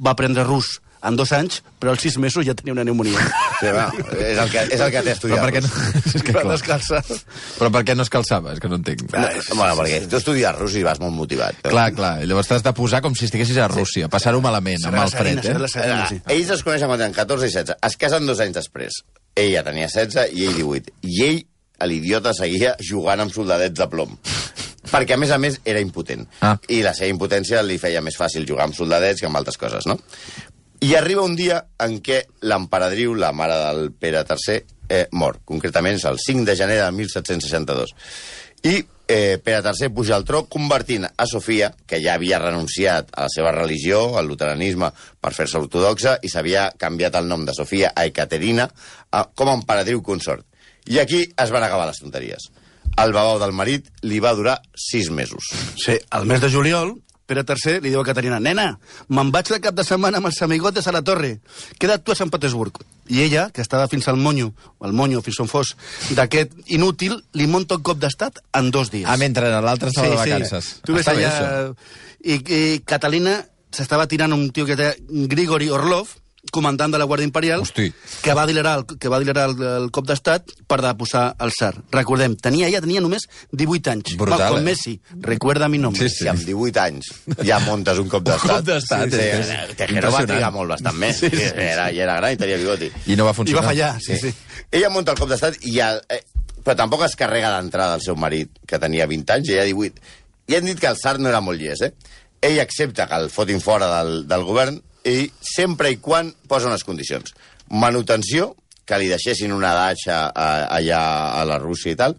Va 0.00 0.16
aprendre 0.16 0.48
rus 0.48 0.80
en 1.02 1.16
dos 1.18 1.32
anys, 1.34 1.60
però 1.82 1.92
als 1.94 2.02
sis 2.04 2.16
mesos 2.22 2.44
ja 2.46 2.54
tenia 2.54 2.74
una 2.76 2.84
pneumonia. 2.84 3.18
Sí, 3.58 3.70
va, 3.74 3.88
és 4.18 4.38
el 4.38 4.50
que, 4.52 4.62
és 4.74 4.80
el 4.80 4.90
que 4.94 5.02
té 5.02 5.12
Però 5.12 5.16
estudiat. 5.16 5.42
per 5.42 5.52
què 5.54 5.62
no... 5.64 5.70
És 6.12 6.22
que, 6.22 6.34
Va 6.36 6.42
clar. 6.44 6.54
descalça. 6.56 7.00
Però 7.58 7.70
per 7.74 7.82
què 7.88 7.96
no 7.98 8.06
es 8.06 8.10
calçava? 8.12 8.52
És 8.54 8.62
que 8.62 8.70
no 8.70 8.78
entenc. 8.80 9.04
No, 9.12 9.26
bueno, 9.58 9.76
perquè 9.80 10.00
tu 10.10 10.18
estudies 10.20 10.54
rus 10.58 10.76
i 10.78 10.84
vas 10.86 11.00
molt 11.02 11.14
motivat. 11.16 11.58
Clar, 11.66 11.88
clar. 11.96 12.12
I 12.22 12.30
llavors 12.30 12.50
t'has 12.50 12.62
de 12.66 12.72
posar 12.76 13.02
com 13.02 13.14
si 13.18 13.26
estiguessis 13.28 13.58
a 13.58 13.68
Rússia, 13.72 14.08
passar-ho 14.12 14.40
malament, 14.44 14.86
amb 14.90 15.00
el 15.02 15.10
fred, 15.14 15.42
eh? 15.42 15.68
serena, 15.70 16.06
sí. 16.10 16.20
Ells 16.30 16.54
es 16.58 16.62
coneixen 16.66 16.90
quan 16.90 17.00
tenen 17.02 17.16
14 17.16 17.48
i 17.48 17.54
16. 17.54 17.78
Es 17.90 17.98
casen 18.00 18.26
dos 18.30 18.42
anys 18.44 18.58
després. 18.60 19.02
Ella 19.38 19.62
tenia 19.66 19.88
16 19.90 20.34
i 20.38 20.46
ell 20.50 20.58
18. 20.62 20.96
I 21.08 21.22
ell, 21.28 21.40
l'idiota, 21.88 22.34
seguia 22.36 22.76
jugant 22.78 23.24
amb 23.24 23.34
soldadets 23.34 23.78
de 23.78 23.86
plom. 23.90 24.14
Perquè, 24.92 25.14
a 25.14 25.16
més 25.16 25.30
a 25.32 25.38
més, 25.40 25.56
era 25.64 25.80
impotent. 25.80 26.26
Ah. 26.44 26.56
I 26.68 26.82
la 26.84 26.92
seva 26.92 27.08
impotència 27.14 27.62
li 27.64 27.78
feia 27.80 28.02
més 28.04 28.16
fàcil 28.18 28.44
jugar 28.48 28.66
amb 28.66 28.74
soldadets 28.76 29.22
que 29.22 29.28
amb 29.30 29.38
altres 29.38 29.56
coses, 29.56 29.86
no? 29.88 29.96
I 30.82 30.96
arriba 30.98 31.22
un 31.22 31.36
dia 31.38 31.60
en 31.78 32.00
què 32.02 32.24
l'emperadriu, 32.50 33.12
la 33.14 33.28
mare 33.30 33.54
del 33.54 33.92
Pere 33.94 34.24
III, 34.26 34.56
eh, 34.90 35.04
mor. 35.14 35.36
Concretament 35.46 35.94
és 35.94 36.06
el 36.10 36.18
5 36.18 36.42
de 36.48 36.56
gener 36.58 36.80
de 36.80 36.88
1762. 36.96 37.92
I 38.66 38.72
eh, 39.06 39.38
Pere 39.38 39.60
III 39.62 39.92
puja 39.94 40.16
al 40.16 40.26
tro 40.26 40.40
convertint 40.50 41.06
a 41.06 41.26
Sofia, 41.30 41.68
que 41.86 42.00
ja 42.02 42.16
havia 42.18 42.40
renunciat 42.42 43.14
a 43.14 43.28
la 43.28 43.30
seva 43.30 43.52
religió, 43.54 44.16
al 44.18 44.26
luteranisme, 44.26 44.90
per 45.22 45.32
fer-se 45.36 45.60
ortodoxa, 45.62 46.16
i 46.18 46.32
s'havia 46.32 46.72
canviat 46.74 47.20
el 47.20 47.30
nom 47.30 47.46
de 47.46 47.54
Sofia 47.54 47.92
a 47.94 48.08
Ecaterina 48.10 48.66
a, 48.66 49.22
com 49.38 49.52
a 49.52 49.56
emperadriu 49.60 50.02
consort. 50.02 50.42
I 50.90 50.98
aquí 50.98 51.22
es 51.30 51.54
van 51.54 51.62
acabar 51.62 51.86
les 51.92 52.02
tonteries. 52.02 52.50
El 52.98 53.14
babau 53.14 53.38
del 53.38 53.54
marit 53.54 53.86
li 54.02 54.18
va 54.18 54.34
durar 54.34 54.58
sis 54.74 55.14
mesos. 55.14 55.54
Sí, 55.78 55.94
al 56.10 56.26
mes 56.26 56.42
de 56.42 56.50
juliol, 56.50 56.96
Pere 57.26 57.44
III 57.46 57.80
li 57.80 57.92
diu 57.92 58.00
a 58.00 58.06
Caterina, 58.06 58.40
nena, 58.42 58.72
me'n 59.08 59.30
vaig 59.34 59.52
de 59.54 59.60
cap 59.62 59.76
de 59.78 59.84
setmana 59.86 60.18
amb 60.18 60.28
els 60.30 60.40
amigotes 60.42 60.88
a 60.88 60.94
la 60.94 61.02
torre. 61.06 61.36
Queda't 61.78 62.02
tu 62.04 62.14
a 62.14 62.18
Sant 62.18 62.32
Petersburg. 62.32 62.82
I 63.12 63.22
ella, 63.24 63.48
que 63.54 63.62
estava 63.62 63.88
fins 63.90 64.08
al 64.08 64.18
monyo, 64.18 64.52
al 64.80 64.94
monyo, 64.96 65.22
fins 65.22 65.40
on 65.42 65.50
fos, 65.50 65.74
d'aquest 66.16 66.54
inútil, 66.74 67.18
li 67.38 67.46
monta 67.50 67.78
un 67.78 67.86
cop 67.86 68.00
d'estat 68.02 68.42
en 68.58 68.70
dos 68.74 68.90
dies. 68.90 69.06
Ah, 69.10 69.18
mentre 69.20 69.50
l'altre 69.52 69.92
estava 69.92 70.10
de 70.10 70.18
vacances. 70.20 70.74
Tu 70.86 70.96
ves 70.96 71.06
Està 71.06 71.14
allà... 71.16 71.74
I, 72.22 72.38
I 72.38 72.82
Catalina 72.86 73.40
s'estava 73.74 74.06
tirant 74.06 74.34
un 74.34 74.50
tio 74.54 74.66
que 74.68 74.76
té 74.78 74.92
Grigori 75.30 75.70
Orlov, 75.72 76.18
comandant 76.52 76.92
de 76.92 76.98
la 77.00 77.06
Guàrdia 77.08 77.24
Imperial, 77.26 77.62
Hosti. 77.64 77.86
que 78.22 78.34
va 78.36 78.44
dilerar 78.46 78.74
el, 78.82 78.98
que 79.00 79.08
va 79.10 79.18
dilerar 79.22 79.48
el, 79.50 79.62
el 79.80 79.86
cop 79.94 80.06
d'estat 80.08 80.52
per 80.68 80.78
deposar 80.84 81.24
el 81.42 81.50
tsar. 81.54 81.72
Recordem, 81.94 82.36
tenia, 82.36 82.68
ella 82.68 82.82
tenia 82.84 83.00
només 83.00 83.24
18 83.50 83.92
anys. 83.94 84.14
Brutal, 84.20 84.44
Va, 84.44 84.50
com 84.52 84.60
eh? 84.60 84.66
Messi, 84.68 84.94
recuerda 85.24 85.70
mi 85.72 85.80
nom. 85.82 85.96
Sí, 85.96 86.10
Si 86.12 86.28
amb 86.28 86.44
18 86.44 86.82
anys 86.84 87.08
ja 87.48 87.58
muntes 87.64 87.98
un 88.02 88.10
cop 88.12 88.26
d'estat... 88.28 88.58
cop 88.60 88.68
d'estat, 88.68 89.08
sí, 89.08 89.16
sí, 89.16 89.24
que 89.24 89.40
és 89.72 89.76
Tejero 89.80 90.12
va 90.12 90.22
trigar 90.28 90.52
molt 90.54 90.76
bastant 90.76 91.00
més. 91.00 91.18
Sí, 91.24 91.32
sí, 91.32 91.48
era, 91.56 91.88
I 91.90 92.04
era 92.04 92.18
gran 92.20 92.36
i 92.36 92.40
tenia 92.44 92.60
bigoti. 92.60 92.92
I 93.08 93.16
no 93.16 93.24
va 93.26 93.32
I 93.32 93.40
funcionar. 93.40 93.64
va 93.64 93.72
fallar, 93.72 93.90
sí, 94.04 94.20
sí. 94.20 94.34
Ella 94.70 94.92
munta 94.92 95.16
el 95.16 95.18
cop 95.24 95.32
d'estat 95.32 95.58
i 95.64 95.74
ja... 95.80 95.94
Eh, 96.12 96.20
però 96.62 96.76
tampoc 96.78 97.00
es 97.08 97.16
carrega 97.18 97.48
d'entrada 97.56 97.96
el 97.98 98.02
seu 98.04 98.14
marit, 98.14 98.52
que 98.70 98.78
tenia 98.78 99.08
20 99.10 99.32
anys, 99.34 99.48
i 99.50 99.56
ella 99.56 99.64
18. 99.66 100.02
I 100.52 100.54
han 100.60 100.68
dit 100.68 100.78
que 100.78 100.86
el 100.86 101.00
Sart 101.00 101.18
no 101.18 101.26
era 101.32 101.40
molt 101.42 101.58
llest, 101.58 101.82
eh? 101.88 102.20
Ell 102.42 102.60
accepta 102.62 103.08
que 103.10 103.18
el 103.18 103.30
fotin 103.34 103.58
fora 103.60 103.88
del, 103.96 104.28
del 104.30 104.44
govern 104.46 104.78
i 105.08 105.30
sempre 105.40 105.90
i 105.90 105.98
quan 106.02 106.30
posa 106.48 106.70
unes 106.70 106.84
condicions. 106.84 107.34
Manutenció, 107.72 108.52
que 108.84 108.98
li 108.98 109.10
deixessin 109.10 109.54
una 109.54 109.72
datxa 109.76 110.24
a, 110.28 110.48
allà 110.76 111.02
a 111.40 111.44
la 111.48 111.58
Rússia 111.62 111.94
i 111.94 111.98
tal, 111.98 112.16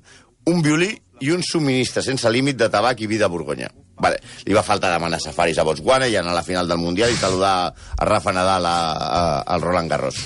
un 0.50 0.62
violí 0.64 0.92
i 1.24 1.32
un 1.32 1.44
subministre 1.46 2.04
sense 2.04 2.30
límit 2.32 2.58
de 2.60 2.70
tabac 2.72 3.02
i 3.02 3.08
vi 3.08 3.20
de 3.22 3.30
Borgonya. 3.32 3.70
Vale. 4.04 4.20
Li 4.44 4.56
va 4.56 4.66
faltar 4.66 4.92
demanar 4.92 5.22
safaris 5.22 5.60
a 5.62 5.66
Botswana 5.68 6.10
i 6.10 6.18
anar 6.20 6.34
a 6.34 6.40
la 6.40 6.46
final 6.46 6.68
del 6.68 6.82
Mundial 6.82 7.14
i 7.14 7.20
saludar 7.20 7.54
a 7.70 8.06
Rafa 8.10 8.34
Nadal 8.36 8.66
a, 8.66 8.78
a, 8.92 9.24
al 9.54 9.62
Roland 9.62 9.92
Garros. 9.92 10.20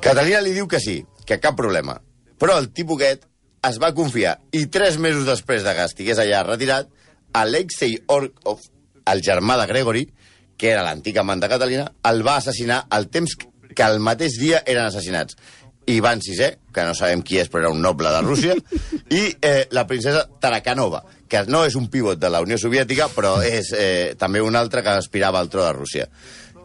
Catalina 0.00 0.40
li 0.40 0.54
diu 0.56 0.68
que 0.70 0.80
sí, 0.80 1.00
que 1.26 1.40
cap 1.42 1.58
problema. 1.58 1.98
Però 2.38 2.56
el 2.60 2.70
tipus 2.72 3.00
aquest 3.00 3.26
es 3.66 3.80
va 3.82 3.94
confiar 3.96 4.36
i 4.54 4.66
tres 4.72 5.00
mesos 5.02 5.26
després 5.26 5.64
de 5.66 5.74
que 5.74 5.88
estigués 5.90 6.20
allà 6.22 6.44
retirat, 6.46 6.88
Alexei 7.36 7.98
Orkov, 8.12 8.62
el 9.10 9.22
germà 9.26 9.58
de 9.60 9.66
Gregory, 9.68 10.06
que 10.56 10.72
era 10.72 10.84
l'antic 10.86 11.20
amant 11.20 11.42
de 11.42 11.50
Catalina, 11.52 11.86
el 12.10 12.24
va 12.26 12.38
assassinar 12.40 12.86
al 12.90 13.08
temps 13.12 13.36
que 13.76 13.84
el 13.84 14.00
mateix 14.00 14.38
dia 14.40 14.62
eren 14.64 14.86
assassinats. 14.86 15.36
Ivan 15.86 16.18
VI, 16.18 16.56
que 16.74 16.82
no 16.82 16.94
sabem 16.98 17.22
qui 17.22 17.38
és, 17.38 17.48
però 17.50 17.62
era 17.62 17.70
un 17.70 17.82
noble 17.82 18.10
de 18.10 18.22
Rússia, 18.24 18.56
i 19.14 19.28
eh, 19.38 19.68
la 19.70 19.86
princesa 19.86 20.24
Tarakanova, 20.42 21.04
que 21.30 21.44
no 21.46 21.62
és 21.66 21.76
un 21.78 21.86
pivot 21.92 22.18
de 22.18 22.30
la 22.32 22.42
Unió 22.42 22.58
Soviètica, 22.58 23.06
però 23.14 23.38
és 23.46 23.70
eh, 23.76 24.16
també 24.18 24.42
un 24.42 24.58
altre 24.58 24.82
que 24.82 24.96
aspirava 24.98 25.38
al 25.38 25.52
tro 25.52 25.64
de 25.64 25.72
Rússia. 25.76 26.08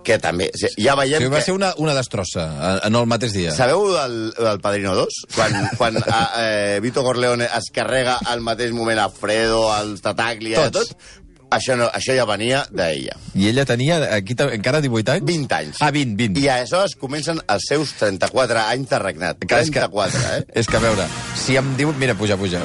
Que 0.02 0.16
també... 0.18 0.48
Ja 0.82 0.96
veiem 0.98 1.22
sigui, 1.22 1.30
va 1.30 1.38
que... 1.38 1.46
ser 1.46 1.54
una, 1.54 1.76
una 1.78 1.94
destrossa 1.94 2.48
eh, 2.50 2.72
en 2.88 2.98
el 2.98 3.06
mateix 3.06 3.36
dia. 3.38 3.54
Sabeu 3.54 3.86
del, 3.94 4.16
del 4.34 4.62
Padrino 4.64 4.96
2? 4.98 5.20
Quan, 5.36 5.58
quan 5.78 6.02
a, 6.02 6.22
eh, 6.42 6.80
Vito 6.82 7.06
Corleone 7.06 7.46
es 7.46 7.70
carrega 7.76 8.18
al 8.26 8.42
mateix 8.42 8.74
moment 8.74 9.04
a 9.04 9.12
Fredo, 9.14 9.68
als 9.70 10.02
Tataglia, 10.02 10.66
Tots. 10.72 10.90
tot? 10.90 11.21
Això, 11.52 11.76
no, 11.76 11.90
això 11.92 12.14
ja 12.16 12.24
venia 12.24 12.62
d'ella. 12.72 13.18
I 13.36 13.50
ella 13.50 13.66
tenia 13.68 13.98
aquí 14.16 14.36
ta- 14.40 14.48
encara 14.56 14.80
18 14.80 15.12
anys? 15.18 15.26
20 15.28 15.56
anys. 15.58 15.82
Ah, 15.84 15.90
20, 15.92 16.16
20. 16.16 16.40
I 16.40 16.48
aleshores 16.48 16.96
comencen 16.96 17.42
els 17.52 17.66
seus 17.68 17.92
34 18.00 18.62
anys 18.72 18.88
de 18.90 19.00
regnat. 19.04 19.42
Clar, 19.44 19.60
és 19.66 19.70
que- 19.74 19.82
34, 19.84 20.22
eh? 20.38 20.46
És 20.62 20.68
que, 20.72 20.78
a 20.80 20.80
veure, 20.80 21.08
si 21.36 21.58
em 21.60 21.74
diu... 21.76 21.92
Mira, 22.00 22.16
puja, 22.16 22.38
puja. 22.40 22.62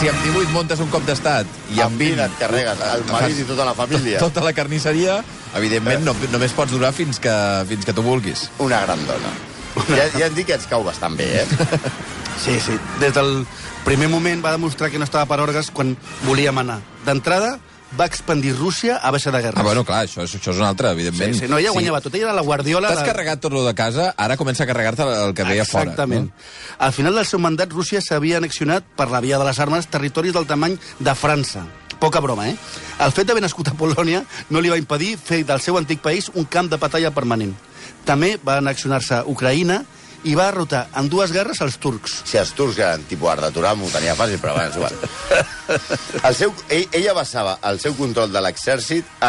Si 0.00 0.08
amb 0.10 0.24
18 0.26 0.50
montes 0.52 0.80
un 0.82 0.90
cop 0.90 1.04
d'estat 1.06 1.46
i 1.76 1.78
amb 1.80 1.96
20 2.02 2.24
et 2.26 2.34
carregues 2.40 2.80
el 2.90 3.04
marit 3.08 3.38
i 3.38 3.44
tota 3.48 3.64
la 3.68 3.74
família. 3.78 4.18
tota 4.20 4.42
la 4.44 4.52
carnisseria, 4.52 5.20
evidentment 5.56 6.02
no, 6.04 6.16
només 6.32 6.52
pots 6.52 6.74
durar 6.74 6.90
fins 6.92 7.20
que, 7.22 7.32
fins 7.70 7.86
que 7.86 7.94
tu 7.94 8.02
vulguis. 8.02 8.48
Una 8.58 8.82
gran 8.84 9.00
dona. 9.06 9.30
Ja, 9.94 10.08
ja 10.18 10.26
em 10.26 10.34
dic 10.34 10.50
que 10.50 10.58
ets 10.58 10.66
cau 10.70 10.82
bastant 10.86 11.14
bé, 11.16 11.30
eh? 11.44 11.46
Sí, 12.44 12.58
sí. 12.58 12.74
Des 12.98 13.14
del 13.14 13.44
primer 13.84 14.08
moment 14.08 14.42
va 14.44 14.52
demostrar 14.54 14.90
que 14.90 14.98
no 14.98 15.04
estava 15.04 15.26
per 15.28 15.40
orgues 15.44 15.70
quan 15.70 15.94
volia 16.24 16.52
manar. 16.52 16.80
D'entrada, 17.04 17.58
va 17.98 18.06
expandir 18.10 18.54
Rússia 18.56 18.96
a 18.96 19.10
base 19.14 19.30
de 19.30 19.38
guerres. 19.40 19.60
Ah, 19.60 19.62
bueno, 19.62 19.84
clar, 19.86 20.00
això, 20.08 20.24
això 20.24 20.50
és 20.50 20.56
un 20.58 20.64
altre, 20.66 20.90
evidentment. 20.90 21.34
sí, 21.34 21.44
sí, 21.44 21.48
no, 21.48 21.58
ella 21.58 21.70
guanyava 21.70 22.00
tot. 22.00 22.14
Ella 22.14 22.24
era 22.30 22.32
la 22.34 22.42
guardiola... 22.42 22.88
T'has 22.90 23.04
de- 23.04 23.10
carregat 23.12 23.40
tot 23.44 23.52
lo 23.54 23.62
de 23.66 23.74
casa, 23.74 24.14
ara 24.16 24.36
comença 24.40 24.64
a 24.64 24.66
carregar-te 24.66 25.02
el 25.04 25.34
que 25.34 25.44
veia 25.46 25.64
fora. 25.64 25.92
Exactament. 25.92 26.26
No? 26.32 26.76
Al 26.78 26.92
final 26.96 27.14
del 27.14 27.26
seu 27.28 27.38
mandat, 27.38 27.70
Rússia 27.70 28.00
s'havia 28.02 28.38
annexionat 28.40 28.88
per 28.96 29.10
la 29.12 29.20
via 29.20 29.38
de 29.38 29.44
les 29.46 29.60
armes 29.60 29.86
territoris 29.86 30.34
del 30.34 30.46
tamany 30.50 30.78
de 30.98 31.14
França. 31.14 31.66
Poca 32.00 32.18
broma, 32.20 32.48
eh? 32.50 32.56
El 33.00 33.12
fet 33.14 33.28
d'haver 33.28 33.44
nascut 33.44 33.68
a 33.70 33.76
Polònia 33.78 34.24
no 34.50 34.60
li 34.60 34.72
va 34.72 34.80
impedir 34.80 35.14
fer 35.16 35.44
del 35.46 35.60
seu 35.62 35.78
antic 35.78 36.02
país 36.02 36.32
un 36.34 36.44
camp 36.50 36.68
de 36.72 36.76
batalla 36.82 37.12
permanent. 37.14 37.54
També 38.04 38.34
va 38.44 38.58
annexionar-se 38.58 39.22
Ucraïna 39.30 39.84
i 40.24 40.34
va 40.36 40.46
derrotar 40.48 40.86
en 40.98 41.08
dues 41.12 41.32
guerres 41.34 41.60
els 41.64 41.76
turcs. 41.80 42.16
Si 42.28 42.38
els 42.40 42.52
turcs 42.56 42.78
eren 42.80 43.04
tipus 43.08 43.30
art 43.30 43.44
de 43.44 43.50
Turam, 43.54 43.82
ho 43.84 43.90
tenia 43.92 44.16
fàcil, 44.16 44.40
però 44.40 44.56
és 44.62 44.78
igual. 44.78 44.96
El 46.28 46.36
seu, 46.36 46.54
ell, 46.72 46.86
ella 46.96 47.14
basava 47.16 47.58
el 47.68 47.80
seu 47.80 47.94
control 47.98 48.32
de 48.32 48.40
l'exèrcit 48.44 49.04
eh, 49.04 49.28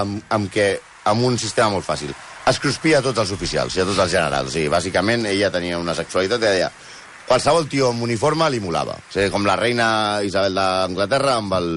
amb, 0.00 0.20
amb, 0.30 0.50
que, 0.52 0.68
amb 1.10 1.26
un 1.26 1.38
sistema 1.38 1.70
molt 1.74 1.86
fàcil. 1.86 2.14
Es 2.46 2.60
cruspia 2.62 3.00
a 3.00 3.02
tots 3.02 3.18
els 3.18 3.32
oficials 3.34 3.74
i 3.74 3.82
a 3.82 3.86
tots 3.88 3.98
els 4.04 4.12
generals. 4.12 4.52
O 4.52 4.54
sigui, 4.54 4.70
bàsicament, 4.70 5.26
ella 5.26 5.50
tenia 5.50 5.80
una 5.82 5.96
sexualitat 5.98 6.42
que 6.42 6.52
deia 6.54 6.70
qualsevol 7.26 7.66
tio 7.70 7.90
amb 7.90 8.06
uniforme 8.06 8.46
li 8.54 8.62
molava. 8.62 8.94
O 9.00 9.12
sigui, 9.14 9.32
com 9.34 9.46
la 9.48 9.58
reina 9.58 9.88
Isabel 10.26 10.54
d'Anglaterra 10.54 11.40
amb 11.40 11.56
el 11.58 11.72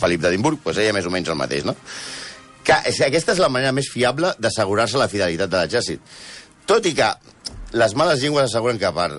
Felip 0.00 0.22
d'Edimburg, 0.24 0.62
doncs 0.64 0.80
ella 0.80 0.96
més 0.96 1.08
o 1.08 1.12
menys 1.12 1.28
el 1.28 1.36
mateix, 1.36 1.66
no? 1.68 1.76
Que, 2.64 2.80
aquesta 2.80 3.36
és 3.36 3.42
la 3.42 3.52
manera 3.52 3.76
més 3.76 3.90
fiable 3.92 4.32
d'assegurar-se 4.40 4.98
la 4.98 5.10
fidelitat 5.12 5.52
de 5.52 5.60
l'exèrcit. 5.60 6.16
Tot 6.66 6.88
i 6.88 6.94
que 6.96 7.12
les 7.76 7.94
males 7.98 8.22
llengües 8.22 8.48
asseguren 8.48 8.78
que 8.80 8.90
per, 8.96 9.10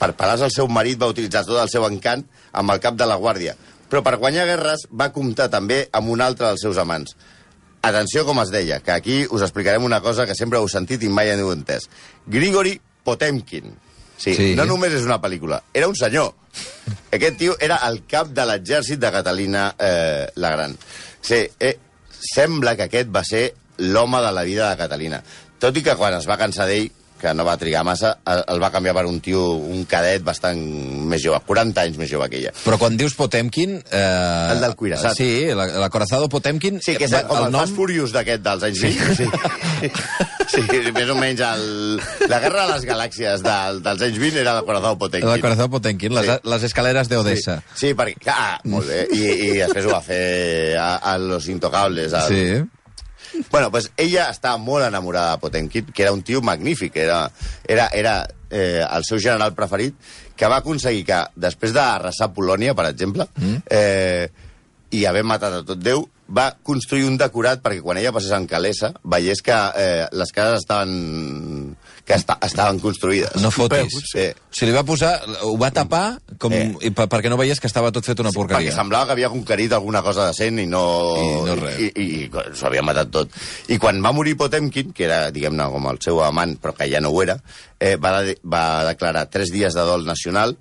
per 0.00 0.10
parar 0.18 0.36
el 0.44 0.52
seu 0.52 0.68
marit 0.68 1.00
va 1.00 1.08
utilitzar 1.12 1.44
tot 1.48 1.58
el 1.62 1.70
seu 1.72 1.86
encant 1.88 2.24
amb 2.52 2.74
el 2.74 2.80
cap 2.84 2.96
de 2.98 3.06
la 3.08 3.16
guàrdia. 3.20 3.56
Però 3.88 4.02
per 4.02 4.16
guanyar 4.18 4.46
guerres 4.48 4.84
va 4.90 5.12
comptar 5.14 5.48
també 5.52 5.84
amb 5.94 6.10
un 6.10 6.20
altre 6.24 6.48
dels 6.50 6.64
seus 6.66 6.78
amants. 6.82 7.14
Atenció 7.86 8.24
com 8.26 8.40
es 8.42 8.50
deia, 8.50 8.80
que 8.82 8.90
aquí 8.90 9.20
us 9.30 9.44
explicarem 9.46 9.84
una 9.86 10.00
cosa 10.02 10.26
que 10.26 10.34
sempre 10.34 10.58
heu 10.58 10.66
sentit 10.68 11.04
i 11.06 11.10
mai 11.12 11.30
heu 11.30 11.52
entès. 11.54 11.86
Grigori 12.26 12.80
Potemkin. 13.06 13.76
Sí, 14.16 14.32
Sí. 14.32 14.34
sí, 14.34 14.54
no 14.56 14.64
només 14.64 14.94
és 14.96 15.04
una 15.04 15.20
pel·lícula, 15.20 15.60
era 15.74 15.86
un 15.86 15.94
senyor. 15.94 16.32
Aquest 17.12 17.36
tio 17.38 17.54
era 17.60 17.76
el 17.86 18.00
cap 18.08 18.30
de 18.32 18.46
l'exèrcit 18.48 18.98
de 18.98 19.10
Catalina 19.12 19.74
eh, 19.78 20.26
la 20.40 20.50
Gran. 20.54 20.76
Sí, 21.20 21.42
eh, 21.60 21.76
sembla 22.34 22.74
que 22.76 22.88
aquest 22.88 23.10
va 23.14 23.22
ser 23.28 23.50
l'home 23.78 24.22
de 24.24 24.32
la 24.32 24.42
vida 24.42 24.70
de 24.70 24.76
Catalina. 24.80 25.20
Tot 25.60 25.76
i 25.76 25.82
que 25.84 25.94
quan 26.00 26.16
es 26.16 26.26
va 26.28 26.38
cansar 26.40 26.66
d'ell, 26.66 26.88
que 27.20 27.32
no 27.34 27.44
va 27.48 27.56
trigar 27.56 27.82
massa, 27.86 28.18
el 28.28 28.42
el 28.56 28.60
va 28.62 28.70
canviar 28.70 28.94
per 28.94 29.06
un 29.08 29.20
tio, 29.24 29.42
un 29.56 29.84
cadet 29.88 30.22
bastant 30.24 30.58
més 31.08 31.22
jove, 31.24 31.40
40 31.46 31.80
anys 31.86 31.96
més 32.00 32.10
jove 32.10 32.28
que 32.30 32.38
ella. 32.42 32.52
Però 32.64 32.76
quan 32.78 32.96
dius 32.96 33.14
Potemkin... 33.16 33.78
Eh, 33.90 34.48
El 34.52 34.60
del 34.60 34.76
cuirassat. 34.76 35.16
Sí, 35.16 35.46
la- 35.56 35.66
l'acorazado 35.80 36.28
Potemkin... 36.28 36.80
Sí, 36.84 36.96
que 36.96 37.08
és 37.08 37.12
va- 37.14 37.24
com 37.28 37.46
el, 37.46 37.56
Fast 37.56 37.74
Furious 37.76 38.12
d'aquest 38.12 38.42
dels 38.44 38.62
anys 38.68 38.82
20. 38.84 39.30
Sí. 40.46 40.60
sí, 40.62 40.92
més 40.94 41.08
o 41.10 41.16
menys 41.18 41.40
el, 41.42 41.64
la 42.30 42.38
guerra 42.40 42.66
de 42.68 42.74
les 42.76 42.84
galàxies 42.88 43.42
del, 43.44 43.80
dels 43.84 44.04
anys 44.06 44.18
20 44.22 44.40
era 44.44 44.54
la 44.56 44.62
Corazao 44.64 44.96
Potemkin. 45.00 45.28
L'acorazado 45.28 45.68
Potemkin, 45.74 46.14
les, 46.14 46.26
Sí. 46.30 46.36
les 46.52 46.62
escaleres 46.70 47.10
d'Odessa. 47.10 47.58
Sí, 47.74 47.90
perquè... 47.98 48.30
Ah, 48.32 48.60
molt 48.64 48.86
bé. 48.88 49.02
I, 49.12 49.24
i 49.48 49.50
després 49.58 49.88
ho 49.88 49.92
va 49.96 50.00
fer 50.06 50.76
a, 50.80 50.96
a 51.12 51.16
Los 51.18 51.48
Intocables. 51.52 52.14
Al... 52.14 52.28
Sí. 52.30 52.46
Bueno, 53.50 53.70
pues 53.70 53.90
ella 53.96 54.30
estava 54.30 54.58
molt 54.58 54.86
enamorada 54.86 55.36
de 55.36 55.42
Potemkin, 55.42 55.92
que 55.92 56.02
era 56.02 56.12
un 56.12 56.22
tio 56.22 56.42
magnífic, 56.42 56.96
era, 56.96 57.30
era, 57.66 57.88
era 57.92 58.16
eh, 58.50 58.84
el 58.84 59.04
seu 59.04 59.20
general 59.20 59.54
preferit, 59.54 59.94
que 60.36 60.50
va 60.50 60.60
aconseguir 60.62 61.04
que, 61.08 61.22
després 61.36 61.74
d'arrasar 61.76 62.32
Polònia, 62.36 62.74
per 62.74 62.88
exemple, 62.90 63.28
mm. 63.36 63.62
eh, 63.70 64.28
i 64.96 65.04
haver 65.06 65.24
matat 65.26 65.60
a 65.60 65.64
tot 65.66 65.80
Déu, 65.82 66.06
va 66.26 66.50
construir 66.66 67.06
un 67.06 67.16
decorat 67.18 67.62
perquè 67.62 67.82
quan 67.82 67.98
ella 68.00 68.12
passés 68.14 68.32
en 68.34 68.48
Calessa 68.50 68.90
veiés 69.04 69.42
que 69.46 69.54
eh, 69.78 70.06
les 70.10 70.32
cases 70.34 70.64
estaven 70.64 71.76
que 72.06 72.14
esta, 72.14 72.36
estaven 72.46 72.78
construïdes. 72.78 73.34
No 73.42 73.50
fotis. 73.50 73.96
Sí. 74.12 74.28
O 74.30 74.54
sigui, 74.54 74.68
li 74.70 74.76
va 74.76 74.84
posar... 74.86 75.10
Ho 75.42 75.56
va 75.58 75.72
tapar 75.74 76.20
com, 76.38 76.52
Eh. 76.54 76.68
i 76.86 76.90
per, 76.94 77.08
perquè 77.10 77.28
no 77.32 77.36
veiés 77.40 77.58
que 77.58 77.66
estava 77.66 77.90
tot 77.90 78.06
fet 78.06 78.20
una 78.22 78.30
Perquè 78.30 78.38
porqueria. 78.38 78.74
semblava 78.76 79.08
que 79.08 79.16
havia 79.16 79.30
conquerit 79.32 79.72
alguna 79.74 80.04
cosa 80.06 80.28
decent 80.30 80.60
i 80.62 80.66
no... 80.70 80.82
I 81.18 81.26
no 81.48 81.56
res. 81.58 81.80
I, 81.82 81.88
i, 81.98 82.06
i 82.22 82.30
s'ho 82.54 82.68
havia 82.70 82.84
matat 82.86 83.10
tot. 83.10 83.34
I 83.74 83.80
quan 83.82 83.98
va 84.04 84.12
morir 84.14 84.36
Potemkin, 84.38 84.92
que 84.94 85.08
era, 85.08 85.32
diguem-ne, 85.34 85.66
com 85.74 85.90
el 85.90 85.98
seu 86.04 86.22
amant, 86.22 86.54
però 86.62 86.76
que 86.78 86.86
ja 86.92 87.00
no 87.02 87.10
ho 87.10 87.22
era, 87.26 87.40
eh, 87.80 87.96
va, 87.98 88.20
de, 88.22 88.36
va 88.46 88.62
declarar 88.86 89.26
tres 89.28 89.50
dies 89.50 89.74
de 89.74 89.82
dol 89.90 90.06
nacional 90.06 90.54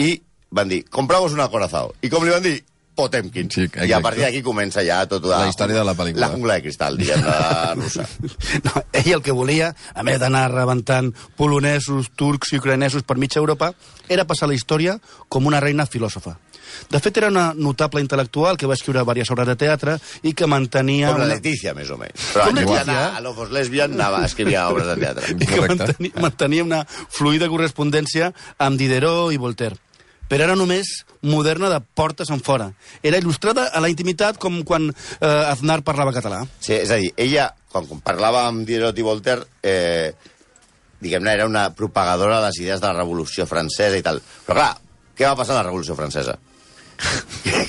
i 0.00 0.14
van 0.56 0.68
dir, 0.72 0.82
compramos 0.88 1.36
una 1.36 1.50
corazao. 1.52 1.92
I 2.00 2.08
com 2.08 2.24
li 2.24 2.32
van 2.32 2.42
dir? 2.48 2.56
Potemkin. 2.96 3.50
Sí, 3.52 3.66
I 3.84 3.92
a 3.92 4.00
partir 4.00 4.24
d'aquí 4.24 4.40
comença 4.42 4.82
ja 4.86 5.02
tota 5.10 5.34
La 5.42 5.50
història 5.50 5.76
de 5.76 5.84
la 5.84 5.94
pel·lícula. 5.98 6.26
La 6.26 6.32
jungla 6.32 6.56
de 6.56 6.64
cristal, 6.64 6.96
diguem-ne, 6.96 7.36
russa. 7.82 8.06
No, 8.64 8.72
ell 8.96 9.12
el 9.18 9.22
que 9.22 9.36
volia, 9.36 9.74
a 9.94 10.02
més 10.06 10.18
d'anar 10.22 10.46
rebentant 10.54 11.12
polonesos, 11.36 12.10
turcs 12.16 12.54
i 12.54 12.60
ucranesos 12.62 13.04
per 13.06 13.18
mitja 13.20 13.40
Europa, 13.42 13.72
era 14.08 14.24
passar 14.24 14.48
la 14.48 14.56
història 14.56 14.96
com 15.28 15.46
una 15.46 15.60
reina 15.60 15.86
filòsofa. 15.86 16.38
De 16.90 16.98
fet, 17.00 17.16
era 17.16 17.28
una 17.30 17.52
notable 17.54 18.02
intel·lectual 18.02 18.58
que 18.60 18.66
va 18.68 18.74
escriure 18.76 19.00
diverses 19.00 19.30
obres 19.32 19.46
de 19.48 19.54
teatre 19.56 19.94
i 20.26 20.32
que 20.36 20.48
mantenia... 20.50 21.12
Com 21.12 21.22
la 21.22 21.28
una... 21.28 21.34
Letícia, 21.36 21.72
més 21.78 21.88
o 21.94 21.96
menys. 21.96 22.18
Però 22.34 22.48
Com 22.50 22.58
Letícia? 22.58 22.98
a 23.16 23.22
l'Ofos 23.24 23.52
Lesbian, 23.54 23.94
anava, 23.96 24.24
escrivia 24.26 24.66
obres 24.68 24.88
de 24.90 24.96
teatre. 25.00 25.30
i 25.36 25.46
que 25.46 25.62
mantenia, 25.62 26.12
mantenia 26.20 26.66
una 26.66 26.82
fluida 26.90 27.48
correspondència 27.48 28.32
amb 28.58 28.76
Diderot 28.82 29.32
i 29.32 29.40
Voltaire. 29.40 29.78
Però 30.26 30.46
era 30.48 30.56
només 30.58 31.04
moderna 31.22 31.70
de 31.70 31.80
portes 31.98 32.30
en 32.34 32.40
fora. 32.42 32.70
Era 33.02 33.20
il·lustrada 33.22 33.68
a 33.70 33.82
la 33.82 33.90
intimitat 33.92 34.40
com 34.42 34.62
quan 34.66 34.88
eh, 34.90 35.26
Aznar 35.26 35.82
parlava 35.86 36.14
català. 36.16 36.42
Sí, 36.58 36.74
és 36.78 36.90
a 36.90 36.98
dir, 37.02 37.12
ella, 37.22 37.50
quan, 37.72 37.86
parlava 38.04 38.46
amb 38.48 38.66
Diderot 38.66 38.98
i 38.98 39.06
Voltaire, 39.06 39.46
eh, 39.62 40.10
diguem-ne, 41.02 41.32
era 41.32 41.46
una 41.46 41.68
propagadora 41.76 42.40
de 42.40 42.48
les 42.48 42.60
idees 42.64 42.82
de 42.82 42.88
la 42.88 42.98
Revolució 42.98 43.46
Francesa 43.46 43.98
i 43.98 44.04
tal. 44.06 44.22
Però 44.48 44.58
clar, 44.58 44.72
què 45.16 45.28
va 45.28 45.38
passar 45.38 45.54
a 45.54 45.60
la 45.60 45.68
Revolució 45.68 45.94
Francesa? 45.98 46.36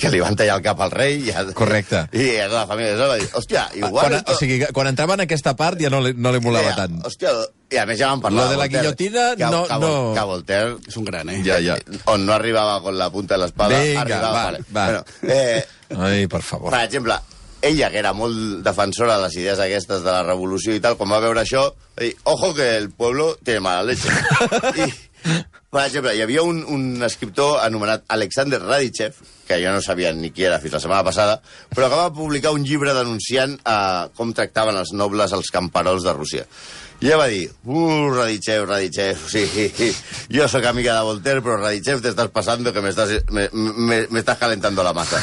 Que, 0.00 0.10
li 0.10 0.20
van 0.22 0.36
tallar 0.38 0.56
el 0.58 0.64
cap 0.64 0.80
al 0.84 0.90
rei 0.94 1.18
i, 1.28 1.34
Correcte. 1.56 2.04
i 2.16 2.26
la 2.50 2.64
família 2.68 2.96
de 2.96 3.06
va 3.10 3.16
dir, 3.20 3.28
hòstia, 3.38 3.66
igual... 3.78 4.08
Quan, 4.08 4.18
o 4.26 4.36
sigui, 4.38 4.58
quan 4.74 4.90
entrava 4.90 5.16
en 5.18 5.24
aquesta 5.26 5.54
part 5.58 5.80
ja 5.80 5.90
no 5.92 6.00
li, 6.04 6.14
no 6.16 6.32
li 6.34 6.40
molava 6.44 6.70
deia, 6.72 6.76
tant. 6.82 6.98
Hòstia, 7.08 7.32
i 7.70 7.80
a 7.80 7.86
més 7.88 7.98
ja 8.00 8.08
van 8.12 8.22
parlar 8.24 8.46
Lo 8.46 8.50
de 8.54 8.60
la 8.62 8.68
guillotina, 8.72 9.24
que, 9.36 9.48
no- 9.52 9.64
que, 9.68 9.78
no. 9.82 9.94
Que 10.16 10.26
Voltaire 10.32 10.76
És 10.88 10.96
un 10.96 11.04
gran, 11.08 11.28
eh? 11.28 11.40
Ja, 11.44 11.58
ja. 11.64 11.76
on 12.08 12.24
no 12.26 12.32
arribava 12.36 12.78
con 12.84 12.96
la 12.98 13.10
punta 13.12 13.36
de 13.36 13.44
l'espada, 13.44 13.80
Vinga, 13.84 14.04
arribava... 14.06 14.30
va, 14.32 14.44
vale. 14.44 14.62
va. 14.72 14.86
Bueno, 14.86 15.04
eh, 15.28 15.66
Ai, 15.96 16.26
per 16.28 16.42
favor. 16.42 16.70
per 16.72 16.84
exemple, 16.86 17.16
ella, 17.60 17.88
que 17.90 17.98
era 17.98 18.12
molt 18.14 18.62
defensora 18.64 19.16
de 19.18 19.24
les 19.26 19.36
idees 19.40 19.58
aquestes 19.60 20.04
de 20.04 20.10
la 20.12 20.22
revolució 20.22 20.74
i 20.76 20.80
tal, 20.80 20.96
quan 20.96 21.10
va 21.10 21.18
veure 21.24 21.42
això, 21.42 21.64
va 21.98 22.04
dir, 22.04 22.12
ojo 22.24 22.52
que 22.54 22.76
el 22.76 22.90
pueblo 22.90 23.36
tiene 23.44 23.60
mala 23.60 23.82
leche. 23.82 24.08
I, 24.78 24.88
per 25.70 25.84
exemple, 25.84 26.14
hi 26.16 26.22
havia 26.24 26.42
un, 26.46 26.62
un 26.72 27.04
escriptor 27.04 27.58
anomenat 27.64 28.06
Alexander 28.14 28.60
Radichev, 28.62 29.20
que 29.48 29.60
jo 29.62 29.72
no 29.72 29.82
sabia 29.84 30.12
ni 30.16 30.30
qui 30.32 30.44
era 30.48 30.60
fins 30.62 30.76
la 30.76 30.82
setmana 30.82 31.06
passada, 31.06 31.38
però 31.74 31.88
que 31.88 32.00
va 32.00 32.12
publicar 32.14 32.52
un 32.56 32.64
llibre 32.64 32.94
denunciant 32.96 33.56
eh, 33.60 34.04
com 34.16 34.34
tractaven 34.36 34.76
els 34.80 34.92
nobles 34.96 35.34
els 35.36 35.52
camperols 35.54 36.06
de 36.06 36.14
Rússia. 36.16 36.46
I 36.98 37.06
ella 37.06 37.18
va 37.20 37.28
dir, 37.30 37.44
uh, 37.46 38.08
Radichev, 38.10 38.64
Radichev, 38.66 39.20
sí, 39.30 39.92
yo 40.34 40.48
soy 40.48 40.64
amiga 40.66 40.96
de 40.96 41.04
Voltaire, 41.06 41.42
però 41.42 41.60
Radichev 41.60 42.02
te 42.02 42.08
estás 42.10 42.28
pasando 42.34 42.72
que 42.72 42.80
me 42.82 42.88
estás, 42.90 43.10
me, 43.30 43.48
me, 43.52 44.06
me 44.10 44.18
estás 44.18 44.38
la 44.40 44.92
masa. 44.92 45.22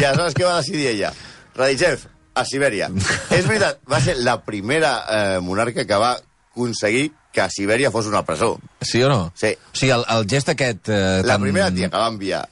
I 0.00 0.04
aleshores 0.04 0.34
què 0.34 0.44
va 0.44 0.56
decidir 0.58 0.88
ella? 0.88 1.12
Radichev, 1.54 2.08
a 2.34 2.44
Sibèria. 2.44 2.90
És 3.30 3.46
veritat, 3.46 3.78
va 3.88 4.00
ser 4.00 4.16
la 4.18 4.40
primera 4.42 4.92
eh, 5.06 5.38
monarca 5.40 5.86
que 5.86 6.00
va 6.00 6.16
aconseguir 6.16 7.12
que 7.32 7.40
a 7.40 7.48
Sibèria 7.50 7.90
fos 7.90 8.06
una 8.06 8.22
presó. 8.28 8.58
Sí 8.80 9.02
o 9.02 9.08
no? 9.08 9.32
Sí. 9.34 9.54
O 9.56 9.76
sigui, 9.76 9.92
el, 9.96 10.04
el 10.16 10.26
gest 10.28 10.48
aquest... 10.52 10.88
Eh, 10.88 11.22
La 11.24 11.34
tan... 11.38 11.42
primera 11.48 11.70
tia 11.72 11.88
que 11.88 11.96
va 11.96 12.08
enviar 12.12 12.42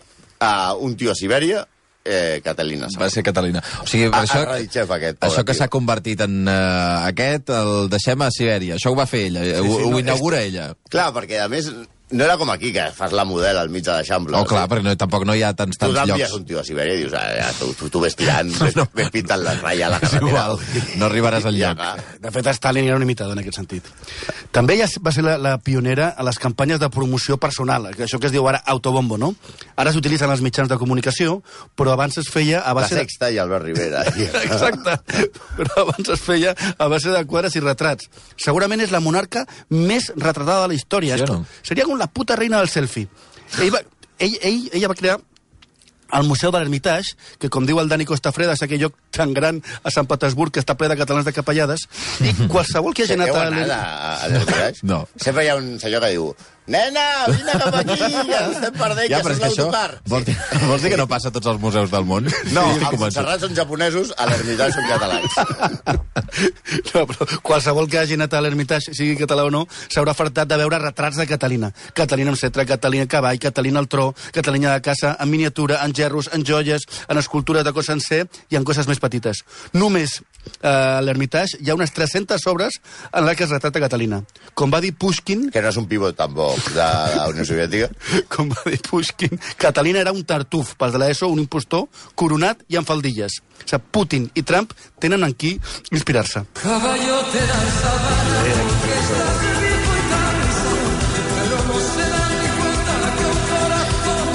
Uh, 0.41 0.73
un 0.81 0.95
tio 0.97 1.11
a 1.13 1.15
Sibèria, 1.15 1.67
eh, 2.03 2.41
Catalina. 2.43 2.87
Va 2.97 3.11
ser 3.13 3.21
Catalina. 3.23 3.61
O 3.83 3.87
sigui, 3.87 4.07
Ah, 4.09 4.23
això, 4.23 4.39
Raditxev 4.47 4.95
aquest, 4.97 5.19
això 5.27 5.43
que 5.45 5.53
s'ha 5.53 5.67
convertit 5.69 6.23
en 6.25 6.49
uh, 6.49 7.05
aquest, 7.11 7.51
el 7.53 7.91
deixem 7.93 8.25
a 8.25 8.31
Sibèria. 8.33 8.79
Això 8.79 8.89
ho 8.95 8.97
va 8.97 9.05
fer 9.05 9.27
ella, 9.27 9.43
sí, 9.45 9.51
ho, 9.61 9.67
sí, 9.67 9.83
ho 9.85 9.91
no, 9.93 9.99
inaugura 10.01 10.41
ella. 10.41 10.71
Clar, 10.89 11.11
perquè 11.13 11.43
a 11.45 11.51
més 11.53 11.69
no 12.11 12.25
era 12.25 12.37
com 12.37 12.51
aquí, 12.51 12.73
que 12.73 12.89
fas 12.97 13.13
la 13.13 13.25
model 13.25 13.59
al 13.59 13.69
mig 13.71 13.85
de 13.85 13.93
l'Eixample. 13.93 14.37
Oh, 14.37 14.45
clar, 14.49 14.67
perquè 14.71 14.83
no, 14.87 14.95
tampoc 14.99 15.25
no 15.29 15.35
hi 15.39 15.43
ha 15.47 15.53
tants, 15.55 15.77
Tu 15.79 15.85
tants 15.87 15.99
t'envies 16.01 16.29
llocs. 16.31 16.37
un 16.41 16.45
tio 16.49 16.61
a 16.61 16.65
Sibèria 16.65 16.95
i 16.97 17.03
dius, 17.05 17.13
ah, 17.15 17.25
ja, 17.39 17.51
tu, 17.59 17.69
tu, 17.79 17.89
tu 17.91 18.01
ves 18.03 18.17
tirant, 18.19 18.51
ves, 18.65 18.77
no. 18.77 18.87
ves 18.95 19.11
pintant 19.15 19.43
la 19.45 19.55
ratlla 19.61 19.87
a 19.87 19.91
la 19.95 20.01
És 20.03 20.11
carretera. 20.11 20.29
igual, 20.31 20.59
no 20.99 21.07
arribaràs 21.07 21.47
al 21.47 21.59
Ja, 21.61 21.71
lloc. 21.75 22.05
De 22.25 22.33
fet, 22.35 22.51
Stalin 22.59 22.89
era 22.89 22.97
un 22.99 23.03
imitador 23.07 23.37
en 23.37 23.43
aquest 23.45 23.61
sentit. 23.61 23.87
També 24.51 24.75
ella 24.75 24.89
va 25.05 25.13
ser 25.15 25.23
la, 25.27 25.37
la 25.39 25.57
pionera 25.63 26.09
a 26.19 26.25
les 26.27 26.39
campanyes 26.43 26.81
de 26.83 26.89
promoció 26.91 27.37
personal, 27.39 27.87
que 27.95 28.05
això 28.09 28.19
que 28.19 28.27
es 28.27 28.35
diu 28.35 28.49
ara 28.51 28.63
autobombo, 28.67 29.19
no? 29.19 29.33
Ara 29.77 29.93
s'utilitzen 29.95 30.31
els 30.35 30.43
mitjans 30.43 30.69
de 30.69 30.79
comunicació, 30.81 31.39
però 31.79 31.93
abans 31.95 32.19
es 32.19 32.29
feia 32.33 32.61
a 32.65 32.75
La 32.75 32.81
base 32.83 32.95
de... 32.97 33.05
Sexta 33.05 33.31
i 33.31 33.39
Albert 33.39 33.65
Rivera. 33.69 34.03
Exacte. 34.45 34.97
Però 35.57 35.85
abans 35.87 36.09
es 36.17 36.21
feia 36.25 36.55
a 36.79 36.89
base 36.91 37.13
de 37.15 37.23
quadres 37.31 37.55
i 37.57 37.63
retrats. 37.63 38.09
Segurament 38.41 38.83
és 38.83 38.91
la 38.91 39.01
monarca 39.05 39.45
més 39.71 40.11
retratada 40.17 40.65
de 40.67 40.73
la 40.75 40.79
història. 40.79 41.17
Sí 41.21 41.25
És 41.29 41.31
no? 41.31 41.45
Seria 41.63 41.87
com 41.87 42.00
la 42.01 42.09
puta 42.09 42.39
reina 42.41 42.59
del 42.63 42.73
selfie. 42.73 43.09
Ell 43.61 43.75
va, 43.75 43.83
ell, 44.19 44.39
ell, 44.41 44.63
ella 44.73 44.91
va 44.91 44.99
crear 44.99 45.19
el 46.19 46.27
Museu 46.27 46.51
de 46.51 46.59
l'Ermitage, 46.59 47.15
que 47.39 47.51
com 47.53 47.67
diu 47.67 47.79
el 47.79 47.91
Dani 47.91 48.07
Costafreda, 48.09 48.57
és 48.59 48.65
aquell 48.67 48.83
lloc 48.83 48.97
tan 49.15 49.35
gran 49.37 49.61
a 49.87 49.93
Sant 49.95 50.09
Petersburg 50.11 50.55
que 50.55 50.63
està 50.63 50.75
ple 50.79 50.89
de 50.91 50.99
catalans 50.99 51.29
de 51.29 51.35
capellades, 51.37 51.87
i 52.27 52.33
qualsevol 52.53 52.97
que 52.97 53.07
hagi 53.07 53.19
anat 53.19 53.31
Heu 53.31 53.41
anat 53.43 53.75
a, 53.77 53.83
a 54.17 54.31
l'Hermitage? 54.33 54.87
No. 54.91 55.05
Sempre 55.17 55.47
hi 55.47 55.53
ha 55.53 55.59
un 55.61 55.77
senyor 55.83 56.03
que 56.03 56.13
diu 56.17 56.33
Nena, 56.71 57.27
vine 57.27 57.55
cap 57.59 57.75
aquí, 57.81 57.97
que 58.31 58.37
estem 58.39 58.77
perdent, 58.79 59.09
Ja, 59.11 59.19
que 59.25 59.33
és 59.35 59.41
l'autocar. 59.43 59.89
Vols 60.11 60.27
dir, 60.29 60.37
vols 60.69 60.85
dir 60.85 60.93
que 60.93 61.01
no 61.01 61.07
passa 61.11 61.33
a 61.33 61.35
tots 61.35 61.51
els 61.51 61.59
museus 61.63 61.91
del 61.91 62.07
món? 62.07 62.29
No, 62.55 62.63
a 62.63 62.77
convençut. 62.77 63.01
Montserrat 63.01 63.43
són 63.43 63.57
japonesos, 63.59 64.13
a 64.15 64.29
l'Hermitage 64.31 64.79
són 64.79 64.87
catalans. 64.91 65.41
No, 66.95 67.03
però 67.09 67.27
qualsevol 67.43 67.89
que 67.91 67.99
hagi 67.99 68.15
anat 68.15 68.33
a 68.35 68.41
l'Ermitage, 68.43 68.93
sigui 68.95 69.17
català 69.19 69.43
o 69.49 69.51
no, 69.53 69.65
s'haurà 69.91 70.15
fartat 70.15 70.49
de 70.49 70.57
veure 70.61 70.79
retrats 70.79 71.19
de 71.19 71.27
Catalina. 71.27 71.73
Catalina 71.97 72.31
amb 72.33 72.39
cetre, 72.39 72.65
Catalina 72.69 73.09
cavall, 73.11 73.39
Catalina 73.43 73.83
al 73.83 73.89
tro, 73.91 74.13
Catalina 74.35 74.77
de 74.77 74.85
casa, 74.87 75.17
en 75.19 75.31
miniatura, 75.31 75.81
en 75.85 75.95
gerros, 75.95 76.31
en 76.33 76.47
joies, 76.47 76.87
en 77.11 77.19
escultures 77.19 77.67
de 77.67 77.75
cos 77.75 77.91
sencer 77.91 78.23
i 78.49 78.59
en 78.59 78.67
coses 78.67 78.87
més 78.91 79.03
petites. 79.03 79.43
Només 79.75 80.21
eh, 80.21 80.71
a 80.71 81.03
l'Ermitage 81.03 81.59
hi 81.61 81.71
ha 81.71 81.79
unes 81.79 81.93
300 81.99 82.47
obres 82.55 82.79
en 83.11 83.27
les 83.27 83.37
que 83.37 83.49
es 83.49 83.55
retrata 83.55 83.83
Catalina. 83.83 84.23
Com 84.55 84.71
va 84.73 84.81
dir 84.81 84.95
Pushkin, 84.95 85.49
que 85.51 85.63
no 85.67 85.75
és 85.75 85.83
un 85.83 85.91
pivot 85.91 86.19
tampoc 86.19 86.60
de 86.69 86.89
la 87.17 87.29
Unió 87.31 87.47
Soviètica. 87.47 87.91
com 88.33 88.51
va 88.53 88.67
dir 88.67 88.81
Pushkin, 88.87 89.41
Catalina 89.61 90.03
era 90.03 90.15
un 90.17 90.25
tartuf, 90.25 90.75
pels 90.81 90.95
de 90.97 91.03
l'ESO, 91.03 91.31
un 91.33 91.43
impostor, 91.43 91.89
coronat 92.15 92.63
i 92.69 92.79
amb 92.81 92.89
faldilles. 92.89 93.41
O 93.41 93.67
sigui, 93.67 93.83
Putin 93.91 94.29
i 94.35 94.45
Trump 94.47 94.75
tenen 95.01 95.25
en 95.27 95.35
qui 95.35 95.57
inspirar-se. 95.93 96.45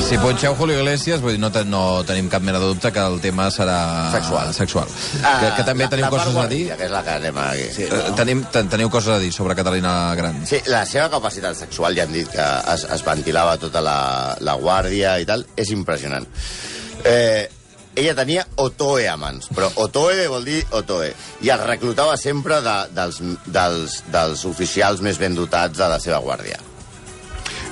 Si 0.06 0.20
punxeu 0.22 0.54
Julio 0.54 0.78
Iglesias, 0.78 1.20
vull 1.24 1.34
dir, 1.34 1.40
no, 1.42 1.50
te, 1.52 1.64
no 1.66 2.04
tenim 2.06 2.28
cap 2.30 2.44
mena 2.46 2.60
de 2.62 2.68
dubte 2.70 2.92
que 2.94 3.02
el 3.02 3.16
tema 3.24 3.48
serà... 3.50 4.12
Sexual. 4.14 4.52
Sexual. 4.54 4.92
que, 5.42 5.48
que 5.58 5.64
també 5.66 5.88
Ah, 5.88 5.90
la, 5.90 5.94
teniu 5.96 6.06
la 6.06 6.12
coses 6.14 6.38
a 6.38 6.44
dir. 6.52 6.60
Que 6.78 6.86
és 6.86 6.94
la 6.94 7.02
que 7.04 7.16
anem 7.18 7.40
aquí. 7.42 7.66
Sí. 7.74 7.88
Eh, 7.90 8.02
tenim, 8.20 8.44
ten, 8.54 8.70
teniu 8.70 8.92
coses 8.94 9.16
a 9.16 9.18
dir 9.24 9.32
sobre 9.34 9.56
Catalina 9.58 9.96
Gran. 10.16 10.38
Sí, 10.46 10.60
la 10.70 10.84
seva 10.86 11.10
capacitat 11.10 11.58
sexual, 11.58 11.98
ja 11.98 12.06
hem 12.06 12.14
dit 12.14 12.30
que 12.30 12.46
es, 12.76 12.86
es 12.96 13.04
ventilava 13.08 13.58
tota 13.62 13.82
la, 13.82 13.98
la 14.46 14.56
guàrdia 14.62 15.16
i 15.24 15.26
tal, 15.26 15.42
és 15.58 15.74
impressionant. 15.74 16.30
Eh, 17.02 17.50
ella 17.98 18.14
tenia 18.22 18.46
Otoe 18.62 19.10
a 19.10 19.18
mans, 19.18 19.50
però 19.58 19.72
Otoe 19.88 20.30
vol 20.30 20.46
dir 20.46 20.62
Otoe, 20.78 21.10
i 21.42 21.50
el 21.50 21.66
reclutava 21.66 22.14
sempre 22.22 22.62
de, 22.62 22.78
dels, 22.94 23.20
dels, 23.50 24.00
dels 24.14 24.46
oficials 24.54 25.02
més 25.02 25.18
ben 25.18 25.34
dotats 25.36 25.82
de 25.82 25.90
la 25.90 25.98
seva 26.04 26.22
guàrdia. 26.22 26.62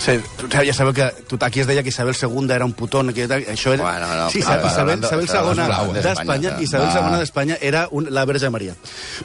Sí, 0.04 0.18
ja 0.52 0.74
sabeu 0.76 0.92
que 0.92 1.06
aquí 1.39 1.62
es 1.62 1.68
deia 1.68 1.82
que 1.84 1.89
Isabel 1.89 2.16
II 2.20 2.52
era 2.52 2.66
un 2.66 2.74
putón, 2.74 3.13
que 3.13 3.24
això 3.24 3.72
era... 3.72 3.84
Bueno, 3.84 4.08
no, 4.20 4.30
sí, 4.30 4.39
Isabel, 4.39 4.68
Isabel 5.00 5.28
parlant 5.32 5.94
II 5.96 6.02
d'Espanya. 6.04 6.58
Isabel. 6.60 6.89
II 6.92 7.20
d'Espanya 7.22 7.58
era 7.62 7.88
un, 7.92 8.10
la 8.12 8.26
Verge 8.28 8.50
Maria. 8.52 8.76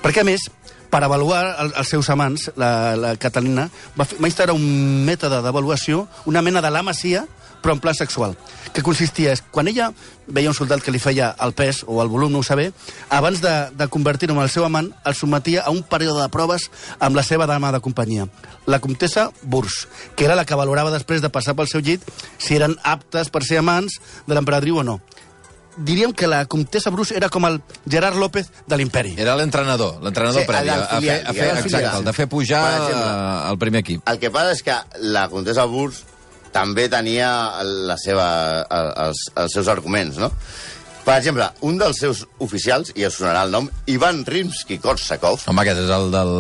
Perquè, 0.05 0.23
a 0.23 0.29
més, 0.29 0.47
per 0.89 1.03
avaluar 1.03 1.43
el, 1.65 1.73
els 1.75 1.91
seus 1.91 2.09
amants, 2.15 2.53
la, 2.57 2.71
la 2.95 3.17
Catalina 3.19 3.67
va, 3.99 4.07
fer, 4.07 4.21
va 4.23 4.31
instaurar 4.31 4.55
un 4.55 5.03
mètode 5.09 5.43
d'avaluació, 5.43 6.07
una 6.31 6.43
mena 6.47 6.63
de 6.63 6.71
la 6.71 6.85
masia, 6.87 7.27
però 7.63 7.75
en 7.75 7.81
pla 7.83 7.95
sexual, 7.95 8.37
que 8.73 8.85
consistia 8.87 9.33
és, 9.35 9.43
quan 9.51 9.69
ella 9.71 9.91
veia 10.29 10.51
un 10.51 10.57
soldat 10.57 10.83
que 10.85 10.93
li 10.95 11.01
feia 11.03 11.33
el 11.45 11.55
pes 11.57 11.83
o 11.87 12.01
el 12.03 12.11
volum, 12.13 12.33
no 12.33 12.43
ho 12.43 12.47
saber, 12.47 12.71
abans 13.11 13.43
de, 13.43 13.55
de 13.75 13.89
convertir-ho 13.89 14.37
en 14.37 14.43
el 14.43 14.53
seu 14.53 14.67
amant, 14.67 14.91
el 15.05 15.17
sometia 15.19 15.65
a 15.65 15.75
un 15.75 15.83
període 15.83 16.23
de 16.23 16.33
proves 16.33 16.69
amb 16.99 17.17
la 17.19 17.25
seva 17.27 17.49
dama 17.51 17.73
de 17.75 17.83
companyia, 17.85 18.29
la 18.67 18.81
comtessa 18.85 19.31
Burs, 19.43 19.87
que 20.17 20.29
era 20.29 20.37
la 20.39 20.45
que 20.45 20.59
valorava 20.59 20.93
després 20.95 21.25
de 21.25 21.33
passar 21.33 21.57
pel 21.59 21.71
seu 21.71 21.85
llit 21.85 22.05
si 22.39 22.59
eren 22.59 22.77
aptes 22.85 23.33
per 23.33 23.45
ser 23.47 23.63
amants 23.63 24.01
de 24.27 24.37
l'emperadriu 24.37 24.83
o 24.83 24.87
no. 24.87 25.01
Diríem 25.79 26.11
que 26.11 26.27
la 26.27 26.43
comtessa 26.51 26.91
Bruce 26.91 27.15
era 27.15 27.29
com 27.31 27.45
el 27.47 27.61
Gerard 27.87 28.19
López 28.19 28.49
de 28.67 28.77
l'imperi. 28.77 29.13
Era 29.15 29.37
l'entrenador, 29.39 30.01
l'entrenador 30.03 30.43
Sí, 30.43 30.49
previ, 30.49 30.73
el 30.75 30.83
a, 30.83 30.99
fer, 30.99 31.19
a 31.23 31.35
fer, 31.37 31.51
exacte, 31.61 31.93
el 32.01 32.07
de 32.09 32.15
fer 32.17 32.27
pujar 32.27 32.63
al 33.47 33.59
primer 33.63 33.85
equip. 33.85 34.03
El 34.11 34.19
que 34.19 34.33
passa 34.35 34.57
és 34.57 34.65
que 34.67 34.75
la 35.15 35.29
comtessa 35.31 35.69
Burs 35.71 36.03
també 36.53 36.89
tenia 36.93 37.29
la 37.65 37.97
seva, 38.01 38.29
el- 38.71 38.93
els, 39.09 39.25
els 39.37 39.53
seus 39.53 39.69
arguments, 39.69 40.19
no? 40.19 40.33
Per 41.09 41.15
exemple, 41.17 41.47
un 41.65 41.79
dels 41.81 41.97
seus 42.03 42.27
oficials, 42.45 42.91
i 42.95 43.07
us 43.09 43.15
sonarà 43.17 43.47
el 43.47 43.51
nom, 43.55 43.71
Ivan 43.89 44.25
Rimsky-Korsakov, 44.29 45.47
Home, 45.49 45.63
aquest 45.63 45.81
és 45.87 45.91
el 45.95 46.11
del... 46.13 46.33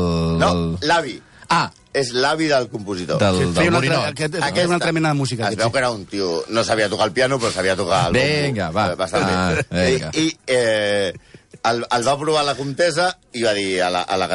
no, 0.43 0.51
del... 0.53 0.89
l'avi, 0.91 1.15
Ah, 1.49 1.71
és 1.97 2.11
l'avi 2.13 2.45
del 2.51 2.67
compositor. 2.69 3.17
del, 3.19 3.39
Sí, 3.39 3.53
del 3.57 3.69
una 3.71 3.79
altra, 3.79 4.01
aquest, 4.11 4.35
aquest, 4.37 4.67
una 4.67 4.75
altra 4.77 4.93
mena 4.93 5.09
de 5.15 5.17
música. 5.17 5.49
Es 5.49 5.57
veu 5.57 5.71
que 5.73 5.79
era 5.81 5.89
un 5.91 6.03
tio... 6.05 6.45
No 6.53 6.61
sabia 6.63 6.91
tocar 6.93 7.07
el 7.09 7.15
piano, 7.17 7.39
però 7.41 7.49
sabia 7.51 7.75
tocar 7.75 8.11
el. 8.11 8.19
Vinga, 8.19 8.69
va. 8.71 8.91
Bastant 9.01 9.25
Ah, 9.25 9.55
bé. 9.71 9.87
vinga. 9.95 10.11
I, 10.13 10.27
i 10.27 10.37
eh, 10.47 11.15
el, 11.65 11.81
el 11.89 12.05
va 12.07 12.19
provar 12.21 12.45
la 12.45 12.55
comtessa 12.59 13.15
i 13.33 13.47
va 13.49 13.55
dir 13.57 13.81
a 13.81 13.89
la, 13.89 14.03
a 14.05 14.19
la 14.21 14.29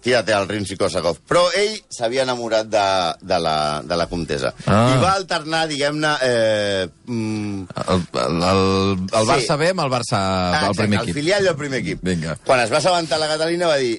Tírate 0.00 0.32
al 0.32 0.46
Rimsky-Korsakov. 0.48 1.18
Però 1.26 1.42
ell 1.58 1.74
s'havia 1.90 2.22
enamorat 2.22 2.68
de, 2.70 2.84
de, 3.20 3.38
la, 3.42 3.54
de 3.84 3.96
la 3.98 4.06
comtessa. 4.06 4.52
Ah. 4.66 4.94
I 4.94 5.00
va 5.02 5.12
alternar, 5.18 5.64
diguem-ne... 5.68 6.12
Eh, 6.22 6.88
mm, 7.06 7.66
El, 7.88 8.04
el, 8.22 8.42
el, 8.52 8.62
el 9.02 9.24
Sí. 9.26 9.30
Barça 9.32 9.56
B 9.58 9.72
amb 9.74 9.82
el 9.84 9.90
Barça, 9.92 10.20
ah, 10.22 10.66
el 10.68 10.76
primer 10.78 11.00
exacte, 11.00 11.10
equip. 11.10 11.16
El 11.16 11.20
filial 11.22 11.44
del 11.50 11.56
primer 11.56 11.80
equip. 11.82 12.04
Vinga. 12.06 12.38
Quan 12.46 12.62
es 12.62 12.70
va 12.72 12.78
assabentar 12.78 13.18
la 13.18 13.26
Catalina 13.34 13.66
va 13.66 13.76
dir 13.82 13.96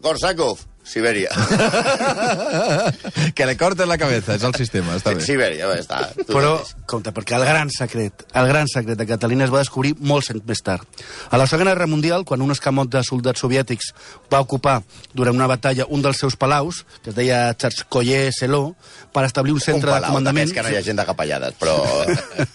Korsakov, 0.00 0.62
Sibèria. 0.82 1.30
que 3.34 3.46
le 3.46 3.56
cortes 3.56 3.86
la 3.86 3.98
cabeza, 3.98 4.34
és 4.34 4.42
el 4.46 4.54
sistema, 4.58 4.96
està 4.98 5.12
bé. 5.14 5.22
Sibèria, 5.24 5.68
ja 5.68 5.78
està. 5.78 5.98
Tu 6.18 6.26
Però, 6.32 6.56
compte, 6.90 7.12
perquè 7.14 7.36
el 7.38 7.44
gran 7.46 7.70
secret, 7.70 8.24
el 8.34 8.48
gran 8.50 8.66
secret 8.70 8.98
de 8.98 9.06
Catalina 9.06 9.44
es 9.46 9.52
va 9.54 9.60
descobrir 9.62 9.94
molts 10.00 10.30
anys 10.34 10.44
més 10.48 10.62
tard. 10.66 10.86
A 11.30 11.38
la 11.38 11.46
Segona 11.50 11.70
Guerra 11.74 11.86
Mundial, 11.90 12.24
quan 12.26 12.42
un 12.42 12.50
escamot 12.54 12.90
de 12.90 13.02
soldats 13.06 13.40
soviètics 13.44 13.92
va 14.32 14.40
ocupar 14.42 14.80
durant 15.14 15.36
una 15.36 15.46
batalla 15.50 15.86
un 15.88 16.02
dels 16.02 16.18
seus 16.24 16.36
palaus, 16.40 16.84
que 17.04 17.10
es 17.12 17.16
deia 17.18 17.42
Tsarskoye 17.54 18.30
Seló, 18.34 18.74
per 19.14 19.24
establir 19.28 19.54
un 19.54 19.60
centre 19.62 19.90
un 19.90 19.94
de 19.94 20.00
palau, 20.00 20.10
comandament... 20.16 20.48
d'aquests 20.48 20.58
que 20.58 20.64
no 20.66 20.70
hi 20.74 20.78
ha 20.80 20.86
gent 20.86 20.98
de 21.02 21.06
capellades, 21.06 21.54
però... 21.60 21.76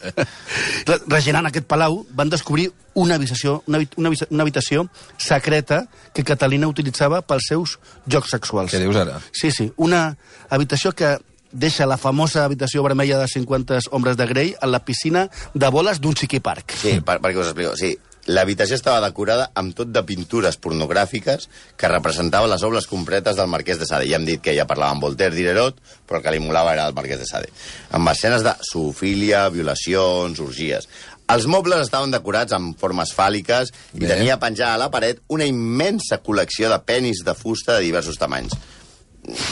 Re- 0.90 1.02
Regenant 1.08 1.48
aquest 1.52 1.68
palau, 1.70 2.02
van 2.16 2.30
descobrir 2.34 2.72
una 2.95 3.15
habitació, 3.19 3.60
una, 3.67 3.81
una, 3.99 4.12
una 4.29 4.43
habitació 4.43 4.88
secreta 5.17 5.86
que 6.15 6.23
Catalina 6.23 6.69
utilitzava 6.71 7.21
pels 7.27 7.51
seus 7.51 7.77
jocs 8.08 8.34
sexuals. 8.36 8.73
Què 8.73 8.81
dius 8.81 8.97
ara? 8.99 9.19
Sí, 9.36 9.51
sí, 9.51 9.69
una 9.77 10.08
habitació 10.49 10.95
que 10.95 11.17
deixa 11.55 11.88
la 11.88 11.97
famosa 11.97 12.43
habitació 12.43 12.84
vermella 12.84 13.19
de 13.19 13.27
50 13.31 13.79
homes 13.91 14.17
de 14.17 14.27
Grey 14.27 14.55
en 14.62 14.71
la 14.71 14.84
piscina 14.84 15.29
de 15.53 15.71
boles 15.71 16.01
d'un 16.03 16.15
xiqui 16.15 16.41
parc. 16.43 16.75
Sí, 16.81 16.99
per, 17.05 17.21
perquè 17.23 17.39
us 17.39 17.51
explico. 17.53 17.75
Sí, 17.79 17.93
l'habitació 18.27 18.75
estava 18.75 19.03
decorada 19.03 19.49
amb 19.55 19.75
tot 19.77 19.91
de 19.93 20.01
pintures 20.05 20.58
pornogràfiques 20.62 21.47
que 21.77 21.91
representaven 21.91 22.49
les 22.51 22.63
obres 22.65 22.88
completes 22.91 23.38
del 23.38 23.49
Marquès 23.51 23.79
de 23.79 23.88
Sade. 23.88 24.10
Ja 24.10 24.19
hem 24.19 24.27
dit 24.27 24.41
que 24.43 24.51
ella 24.55 24.67
parlava 24.67 24.95
amb 24.95 25.05
Voltaire, 25.05 25.36
Diderot, 25.36 25.79
però 26.08 26.19
el 26.19 26.25
que 26.25 26.34
li 26.36 26.43
molava 26.43 26.73
era 26.73 26.88
el 26.89 26.97
Marquès 26.97 27.21
de 27.21 27.29
Sade. 27.29 27.51
Amb 27.95 28.10
escenes 28.12 28.43
de 28.45 28.55
zoofília, 28.71 29.47
violacions, 29.53 30.41
orgies. 30.43 30.89
Els 31.34 31.48
mobles 31.50 31.88
estaven 31.88 32.12
decorats 32.14 32.54
amb 32.54 32.78
formes 32.78 33.12
fàl·liques 33.16 33.72
i 33.96 34.04
Bé. 34.04 34.10
tenia 34.12 34.38
penjada 34.42 34.76
a 34.76 34.82
la 34.84 34.92
paret 34.94 35.24
una 35.34 35.48
immensa 35.50 36.20
col·lecció 36.22 36.70
de 36.70 36.78
penis 36.86 37.24
de 37.26 37.34
fusta 37.34 37.80
de 37.80 37.88
diversos 37.88 38.20
tamanys. 38.22 38.54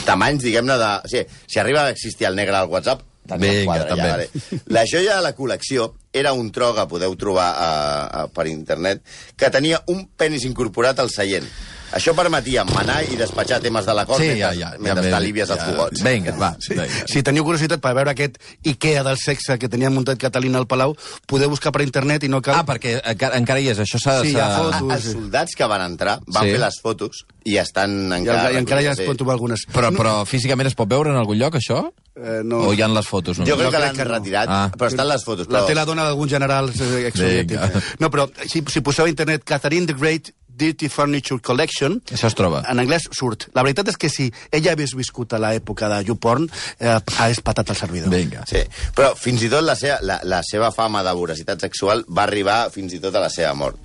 Tamanys, 0.05 0.43
diguem-ne, 0.45 0.77
de... 0.77 0.91
O 1.01 1.09
sigui, 1.09 1.41
si 1.49 1.59
arriba 1.59 1.87
a 1.87 1.95
existir 1.95 2.29
el 2.29 2.37
negre 2.37 2.59
al 2.59 2.69
WhatsApp, 2.69 3.01
un 3.23 3.39
Vinga, 3.39 3.63
quadre, 3.65 3.87
també. 3.89 4.03
Ja, 4.03 4.11
vale. 4.11 4.61
La 4.75 4.83
joia 4.89 5.15
de 5.17 5.23
la 5.23 5.33
col·lecció 5.35 5.93
era 6.13 6.33
un 6.37 6.51
tro 6.53 6.73
que 6.75 6.85
podeu 6.91 7.15
trobar 7.17 7.49
a, 7.55 7.69
a, 8.05 8.25
per 8.27 8.45
internet 8.51 9.01
que 9.39 9.49
tenia 9.49 9.79
un 9.93 10.05
penis 10.19 10.45
incorporat 10.49 10.99
al 10.99 11.09
seient. 11.13 11.47
Això 11.93 12.13
permetia 12.17 12.63
manar 12.65 13.01
i 13.05 13.15
despatxar 13.19 13.59
temes 13.61 13.85
de 13.85 13.93
la 13.93 14.05
cort 14.09 14.19
Sí, 14.21 14.27
mentre, 14.31 14.39
ja, 14.41 14.51
ja. 14.57 14.69
mentre 14.79 15.05
ja, 15.07 15.11
t'alivies 15.15 15.49
els 15.53 15.63
fogots. 15.63 16.01
Vinga, 16.03 16.33
va. 16.39 16.51
Sí. 16.59 16.73
vinga. 16.73 17.07
Si 17.11 17.21
teniu 17.23 17.45
curiositat 17.45 17.81
per 17.83 17.93
veure 17.97 18.11
aquest 18.15 18.39
Ikea 18.65 19.03
del 19.05 19.17
sexe 19.21 19.57
que 19.61 19.69
tenia 19.69 19.91
muntat 19.93 20.17
Catalina 20.21 20.57
al 20.61 20.67
Palau, 20.67 20.95
podeu 21.29 21.49
buscar 21.53 21.71
per 21.75 21.83
internet 21.85 22.23
i 22.25 22.31
no 22.33 22.41
cal... 22.41 22.55
Ah, 22.61 22.65
perquè 22.65 22.97
encara, 23.13 23.37
encara 23.37 23.59
hi 23.61 23.69
és, 23.73 23.79
això 23.85 24.01
s'ha... 24.01 24.19
Sí, 24.25 24.33
hi 24.33 24.39
ha 24.41 24.49
fotos. 24.57 24.81
Ah, 24.89 24.95
els 24.97 25.09
soldats 25.13 25.55
que 25.59 25.67
van 25.69 25.85
entrar 25.85 26.19
van 26.27 26.43
Sí. 26.43 26.51
fer 26.55 26.59
les 26.65 26.79
fotos 26.81 27.23
i 27.45 27.57
estan 27.59 27.97
encara... 28.11 28.51
i 28.51 28.57
encara 28.61 28.81
ja 28.85 28.93
es 28.97 29.03
pot 29.05 29.17
trobar 29.19 29.35
algunes. 29.37 29.65
Però, 29.73 29.91
però 29.95 30.15
físicament 30.25 30.67
es 30.71 30.75
pot 30.79 30.89
veure 30.89 31.11
en 31.13 31.19
algun 31.19 31.37
lloc, 31.37 31.55
això? 31.59 31.83
Eh, 32.15 32.41
no. 32.45 32.59
O 32.69 32.73
hi 32.73 32.81
ha 32.81 32.87
les 32.87 33.07
fotos? 33.09 33.39
No? 33.39 33.45
Jo 33.45 33.55
crec 33.57 33.65
No, 33.69 33.71
que 33.73 33.79
l'han 33.81 33.97
no. 33.97 34.03
retirat, 34.05 34.49
Ah. 34.49 34.67
però 34.77 34.87
estan 34.91 35.07
les 35.09 35.23
fotos. 35.25 35.47
La 35.49 35.59
Però... 35.63 35.67
té 35.67 35.75
la 35.75 35.85
dona 35.85 36.03
d'algun 36.05 36.29
general 36.29 36.69
eh, 36.69 37.07
exsoviètic. 37.09 37.57
Vinga. 37.57 37.81
No, 37.99 38.09
però 38.13 38.27
si, 38.45 38.61
si 38.69 38.81
poseu 38.85 39.05
a 39.05 39.09
internet 39.09 39.43
Catherine 39.43 39.87
the 39.89 39.93
Great 39.97 40.29
Dirty 40.57 40.89
Furniture 40.89 41.41
Collection... 41.41 41.99
Això 42.13 42.29
es 42.29 42.37
troba. 42.37 42.63
En 42.69 42.81
anglès 42.81 43.07
surt. 43.11 43.47
La 43.57 43.63
veritat 43.65 43.89
és 43.93 43.99
que 43.99 44.11
si 44.11 44.29
ella 44.51 44.73
hagués 44.73 44.95
viscut 44.97 45.33
a 45.33 45.41
l'època 45.41 45.89
de 45.91 45.99
YouPorn, 46.09 46.47
eh, 46.79 46.95
hagués 47.17 47.41
patat 47.45 47.73
el 47.73 47.79
servidor. 47.79 48.13
Vinga. 48.13 48.45
Sí, 48.49 48.63
però 48.95 49.13
fins 49.19 49.43
i 49.43 49.51
tot 49.51 49.65
la 49.65 49.75
seva, 49.79 49.99
la, 50.05 50.19
la 50.29 50.41
seva 50.47 50.71
fama 50.75 51.03
de 51.05 51.13
voracitat 51.17 51.61
sexual 51.65 52.05
va 52.09 52.27
arribar 52.27 52.67
fins 52.73 52.93
i 52.93 53.01
tot 53.03 53.15
a 53.17 53.25
la 53.25 53.31
seva 53.33 53.53
mort. 53.57 53.79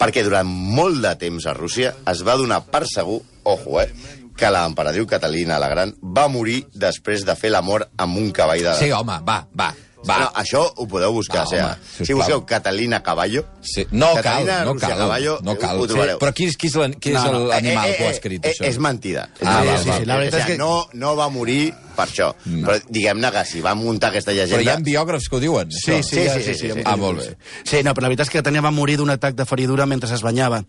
Perquè 0.00 0.24
durant 0.26 0.48
molt 0.48 1.02
de 1.04 1.14
temps 1.20 1.46
a 1.46 1.54
Rússia 1.54 1.94
es 2.10 2.24
va 2.26 2.38
donar 2.40 2.64
per 2.66 2.82
segur, 2.90 3.20
ojo, 3.44 3.80
eh, 3.82 3.90
que 4.34 4.50
l'emperadriu 4.50 5.06
Catalina 5.06 5.60
la 5.62 5.70
Gran 5.70 5.94
va 6.02 6.26
morir 6.28 6.64
després 6.74 7.24
de 7.26 7.36
fer 7.38 7.52
l'amor 7.54 7.86
amb 7.96 8.18
un 8.18 8.32
cavall 8.34 8.64
de... 8.66 8.78
Sí, 8.80 8.90
home, 8.92 9.20
va, 9.26 9.44
va. 9.54 9.70
Va. 10.08 10.18
No, 10.20 10.30
això 10.34 10.62
ho 10.76 10.86
podeu 10.86 11.12
buscar. 11.12 11.38
Va, 11.38 11.44
o 11.44 11.48
sigui, 11.48 11.62
home, 11.62 11.76
si 11.90 11.96
sisplau. 12.04 12.18
busqueu 12.18 12.44
Catalina 12.46 13.02
Caballo... 13.02 13.44
Sí. 13.62 13.86
No 13.90 14.12
cal, 14.14 14.22
Catalina 14.22 14.64
no 14.64 14.72
Rússia 14.74 14.88
cal, 14.88 14.98
Caballo, 14.98 15.38
no 15.42 15.56
cal. 15.58 15.78
Ho 15.80 15.86
trobareu. 15.86 16.18
Però 16.18 16.32
qui, 16.32 16.44
és- 16.50 16.56
qui 16.56 16.66
és 16.68 16.74
l'an- 16.76 16.94
qui 16.94 17.10
és 17.10 17.14
No, 17.22 17.32
no. 17.32 17.46
l'animal 17.48 17.86
Eh, 17.86 17.90
eh, 17.92 17.96
que 17.96 18.02
ho 18.02 18.06
ha 18.06 18.10
eh, 18.10 18.14
escrit, 18.14 18.44
eh, 18.44 18.52
això? 18.52 18.64
És 18.68 18.78
mentida. 18.78 19.28
Ah, 19.42 19.62
sí, 19.62 19.88
val. 19.88 19.98
sí, 20.00 20.04
la 20.06 20.16
veritat 20.16 20.40
O 20.40 20.42
sigui, 20.44 20.52
és 20.52 20.58
que- 20.58 20.58
no, 20.58 20.88
no 20.92 21.16
va 21.16 21.28
morir 21.28 21.74
per 21.96 22.06
això. 22.08 22.30
No. 22.46 22.66
Però 22.68 22.78
diguem-ne 22.88 23.30
que 23.34 23.44
si 23.48 23.60
va 23.64 23.74
muntar 23.78 24.10
aquesta 24.12 24.32
llegenda... 24.32 24.60
Però 24.60 24.66
hi 24.66 24.72
ha 24.72 24.78
biògrafs 24.84 25.28
que 25.30 25.36
ho 25.36 25.40
diuen, 25.42 25.70
Sí, 25.72 25.92
això. 25.92 26.02
sí, 26.02 26.24
sí, 26.28 26.42
sí, 26.44 26.54
sí, 26.60 26.70
sí, 26.74 26.82
Ah, 26.84 26.96
molt 27.00 27.20
bé. 27.22 27.36
Sí, 27.64 27.82
no, 27.86 27.94
però 27.94 28.04
la 28.06 28.12
veritat 28.12 28.26
és 28.28 28.32
que 28.34 28.42
Tania 28.44 28.62
va 28.64 28.70
morir 28.74 28.96
d'un 29.00 29.10
atac 29.14 29.34
de 29.38 29.46
feridura 29.48 29.86
mentre 29.86 30.10
es 30.14 30.22
banyava. 30.22 30.62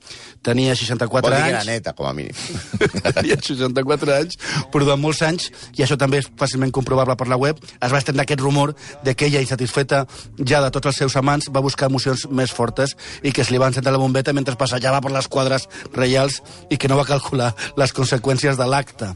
Tenia 0.45 0.75
64 0.75 1.29
Vol 1.29 1.35
dir 1.35 1.43
que 1.43 1.49
era 1.49 1.59
anys. 1.63 1.67
neta, 1.69 1.93
com 1.97 2.07
a 2.07 2.13
mínim. 2.13 2.33
Tenia 3.17 3.37
64 3.41 4.13
anys, 4.15 4.37
però 4.71 4.85
durant 4.85 5.01
molts 5.01 5.21
anys, 5.25 5.49
i 5.77 5.83
això 5.85 5.97
també 5.99 6.19
és 6.23 6.29
fàcilment 6.39 6.71
comprovable 6.75 7.15
per 7.19 7.27
la 7.31 7.37
web, 7.41 7.59
es 7.81 7.91
va 7.93 7.99
estendre 8.01 8.23
aquest 8.25 8.41
rumor 8.41 8.75
de 9.03 9.15
que 9.15 9.27
ella, 9.29 9.41
insatisfeta 9.43 10.05
ja 10.45 10.61
de 10.63 10.71
tots 10.71 10.87
els 10.91 10.97
seus 11.03 11.15
amants, 11.19 11.49
va 11.53 11.61
buscar 11.65 11.89
emocions 11.89 12.27
més 12.29 12.51
fortes 12.55 12.95
i 13.23 13.31
que 13.31 13.43
se 13.43 13.51
li 13.53 13.59
va 13.61 13.67
encendre 13.71 13.91
la 13.95 14.01
bombeta 14.01 14.33
mentre 14.33 14.55
passejava 14.59 15.01
per 15.01 15.11
les 15.11 15.27
quadres 15.27 15.67
reials 15.93 16.41
i 16.69 16.77
que 16.77 16.87
no 16.91 16.97
va 16.99 17.05
calcular 17.07 17.53
les 17.77 17.93
conseqüències 17.93 18.57
de 18.59 18.65
l'acte. 18.69 19.11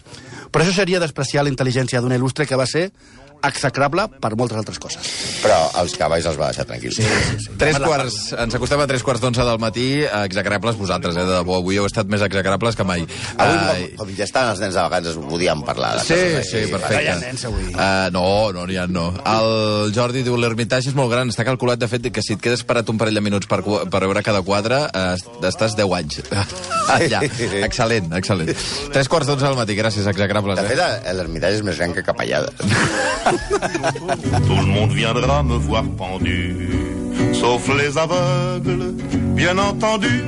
Però 0.49 0.65
això 0.65 0.73
seria 0.73 1.01
despreciar 1.01 1.45
la 1.45 1.51
intel·ligència 1.53 2.01
d'un 2.01 2.15
il·lustre 2.15 2.47
que 2.49 2.57
va 2.57 2.65
ser 2.69 2.89
execrable 3.43 4.08
per 4.21 4.36
moltes 4.36 4.58
altres 4.60 4.80
coses. 4.80 4.99
Però 5.43 5.58
els 5.82 5.93
cavalls 5.99 6.25
els 6.30 6.38
va 6.39 6.49
deixar 6.52 6.65
tranquils. 6.69 6.95
Sí, 6.99 7.04
sí, 7.04 7.38
sí. 7.45 7.56
Tres 7.60 7.80
quarts, 7.80 8.17
ens 8.38 8.56
acostem 8.58 8.82
a 8.84 8.88
tres 8.89 9.04
quarts 9.06 9.21
d'onze 9.23 9.45
del 9.47 9.60
matí, 9.62 9.88
execrables 10.04 10.75
vosaltres, 10.80 11.15
eh, 11.15 11.25
de 11.25 11.38
debò. 11.39 11.60
Avui 11.60 11.78
heu 11.80 11.86
estat 11.88 12.08
més 12.12 12.21
execrables 12.25 12.75
que 12.75 12.84
mai. 12.84 13.06
Avui, 13.38 13.58
Ah, 13.60 13.73
com, 13.97 14.06
com 14.06 14.15
ja 14.17 14.23
estan 14.25 14.49
els 14.52 14.60
nens 14.60 14.73
de 14.75 14.82
vacances, 14.82 15.15
ho 15.17 15.21
podíem 15.28 15.62
parlar. 15.63 15.95
de 15.97 16.04
Sí, 16.04 16.13
coses 16.13 16.49
sí, 16.49 16.58
així. 16.58 16.71
perfecte. 16.71 16.95
No 16.95 17.02
hi 17.02 17.08
ha 17.08 17.15
nens, 17.19 17.45
avui. 17.45 17.63
Uh, 17.73 18.10
no, 18.12 18.52
no 18.54 18.65
n'hi 18.67 18.78
ha, 18.78 18.88
no. 18.88 19.08
El 19.25 19.93
Jordi 19.95 20.23
diu, 20.23 20.38
l'Hermitage 20.38 20.89
és 20.89 20.95
molt 20.95 21.12
gran, 21.12 21.30
està 21.30 21.45
calculat, 21.45 21.80
de 21.80 21.88
fet, 21.88 22.10
que 22.12 22.21
si 22.25 22.34
et 22.34 22.41
quedes 22.41 22.63
parat 22.63 22.89
un 22.89 22.97
parell 22.97 23.15
de 23.15 23.21
minuts 23.21 23.47
per, 23.47 23.62
per 23.63 24.02
veure 24.06 24.23
cada 24.23 24.41
quadre, 24.41 24.84
uh, 24.89 25.47
estàs 25.47 25.75
10 25.78 25.93
anys. 25.95 26.21
Allà. 26.89 27.21
Excel·lent, 27.69 28.12
excel·lent. 28.17 28.54
Tres 28.93 29.08
quarts 29.08 29.28
d'onze 29.30 29.45
del 29.45 29.56
matí, 29.56 29.75
gràcies, 29.78 30.08
execrables. 30.10 30.60
De 30.60 30.65
Eh? 30.65 30.75
fet, 30.75 31.13
l'ermitatge 31.15 31.60
és 31.60 31.63
més 31.63 31.78
gran 31.78 31.93
que 31.93 32.04
Capellada. 32.04 32.49
Tout 34.47 34.55
le 34.55 34.65
monde 34.65 34.91
viendra 34.91 35.43
me 35.43 35.55
voir 35.55 35.83
pendu, 35.97 36.69
sauf 37.33 37.69
les 37.77 37.97
aveugles, 37.97 38.93
bien 39.35 39.57
entendu. 39.57 40.23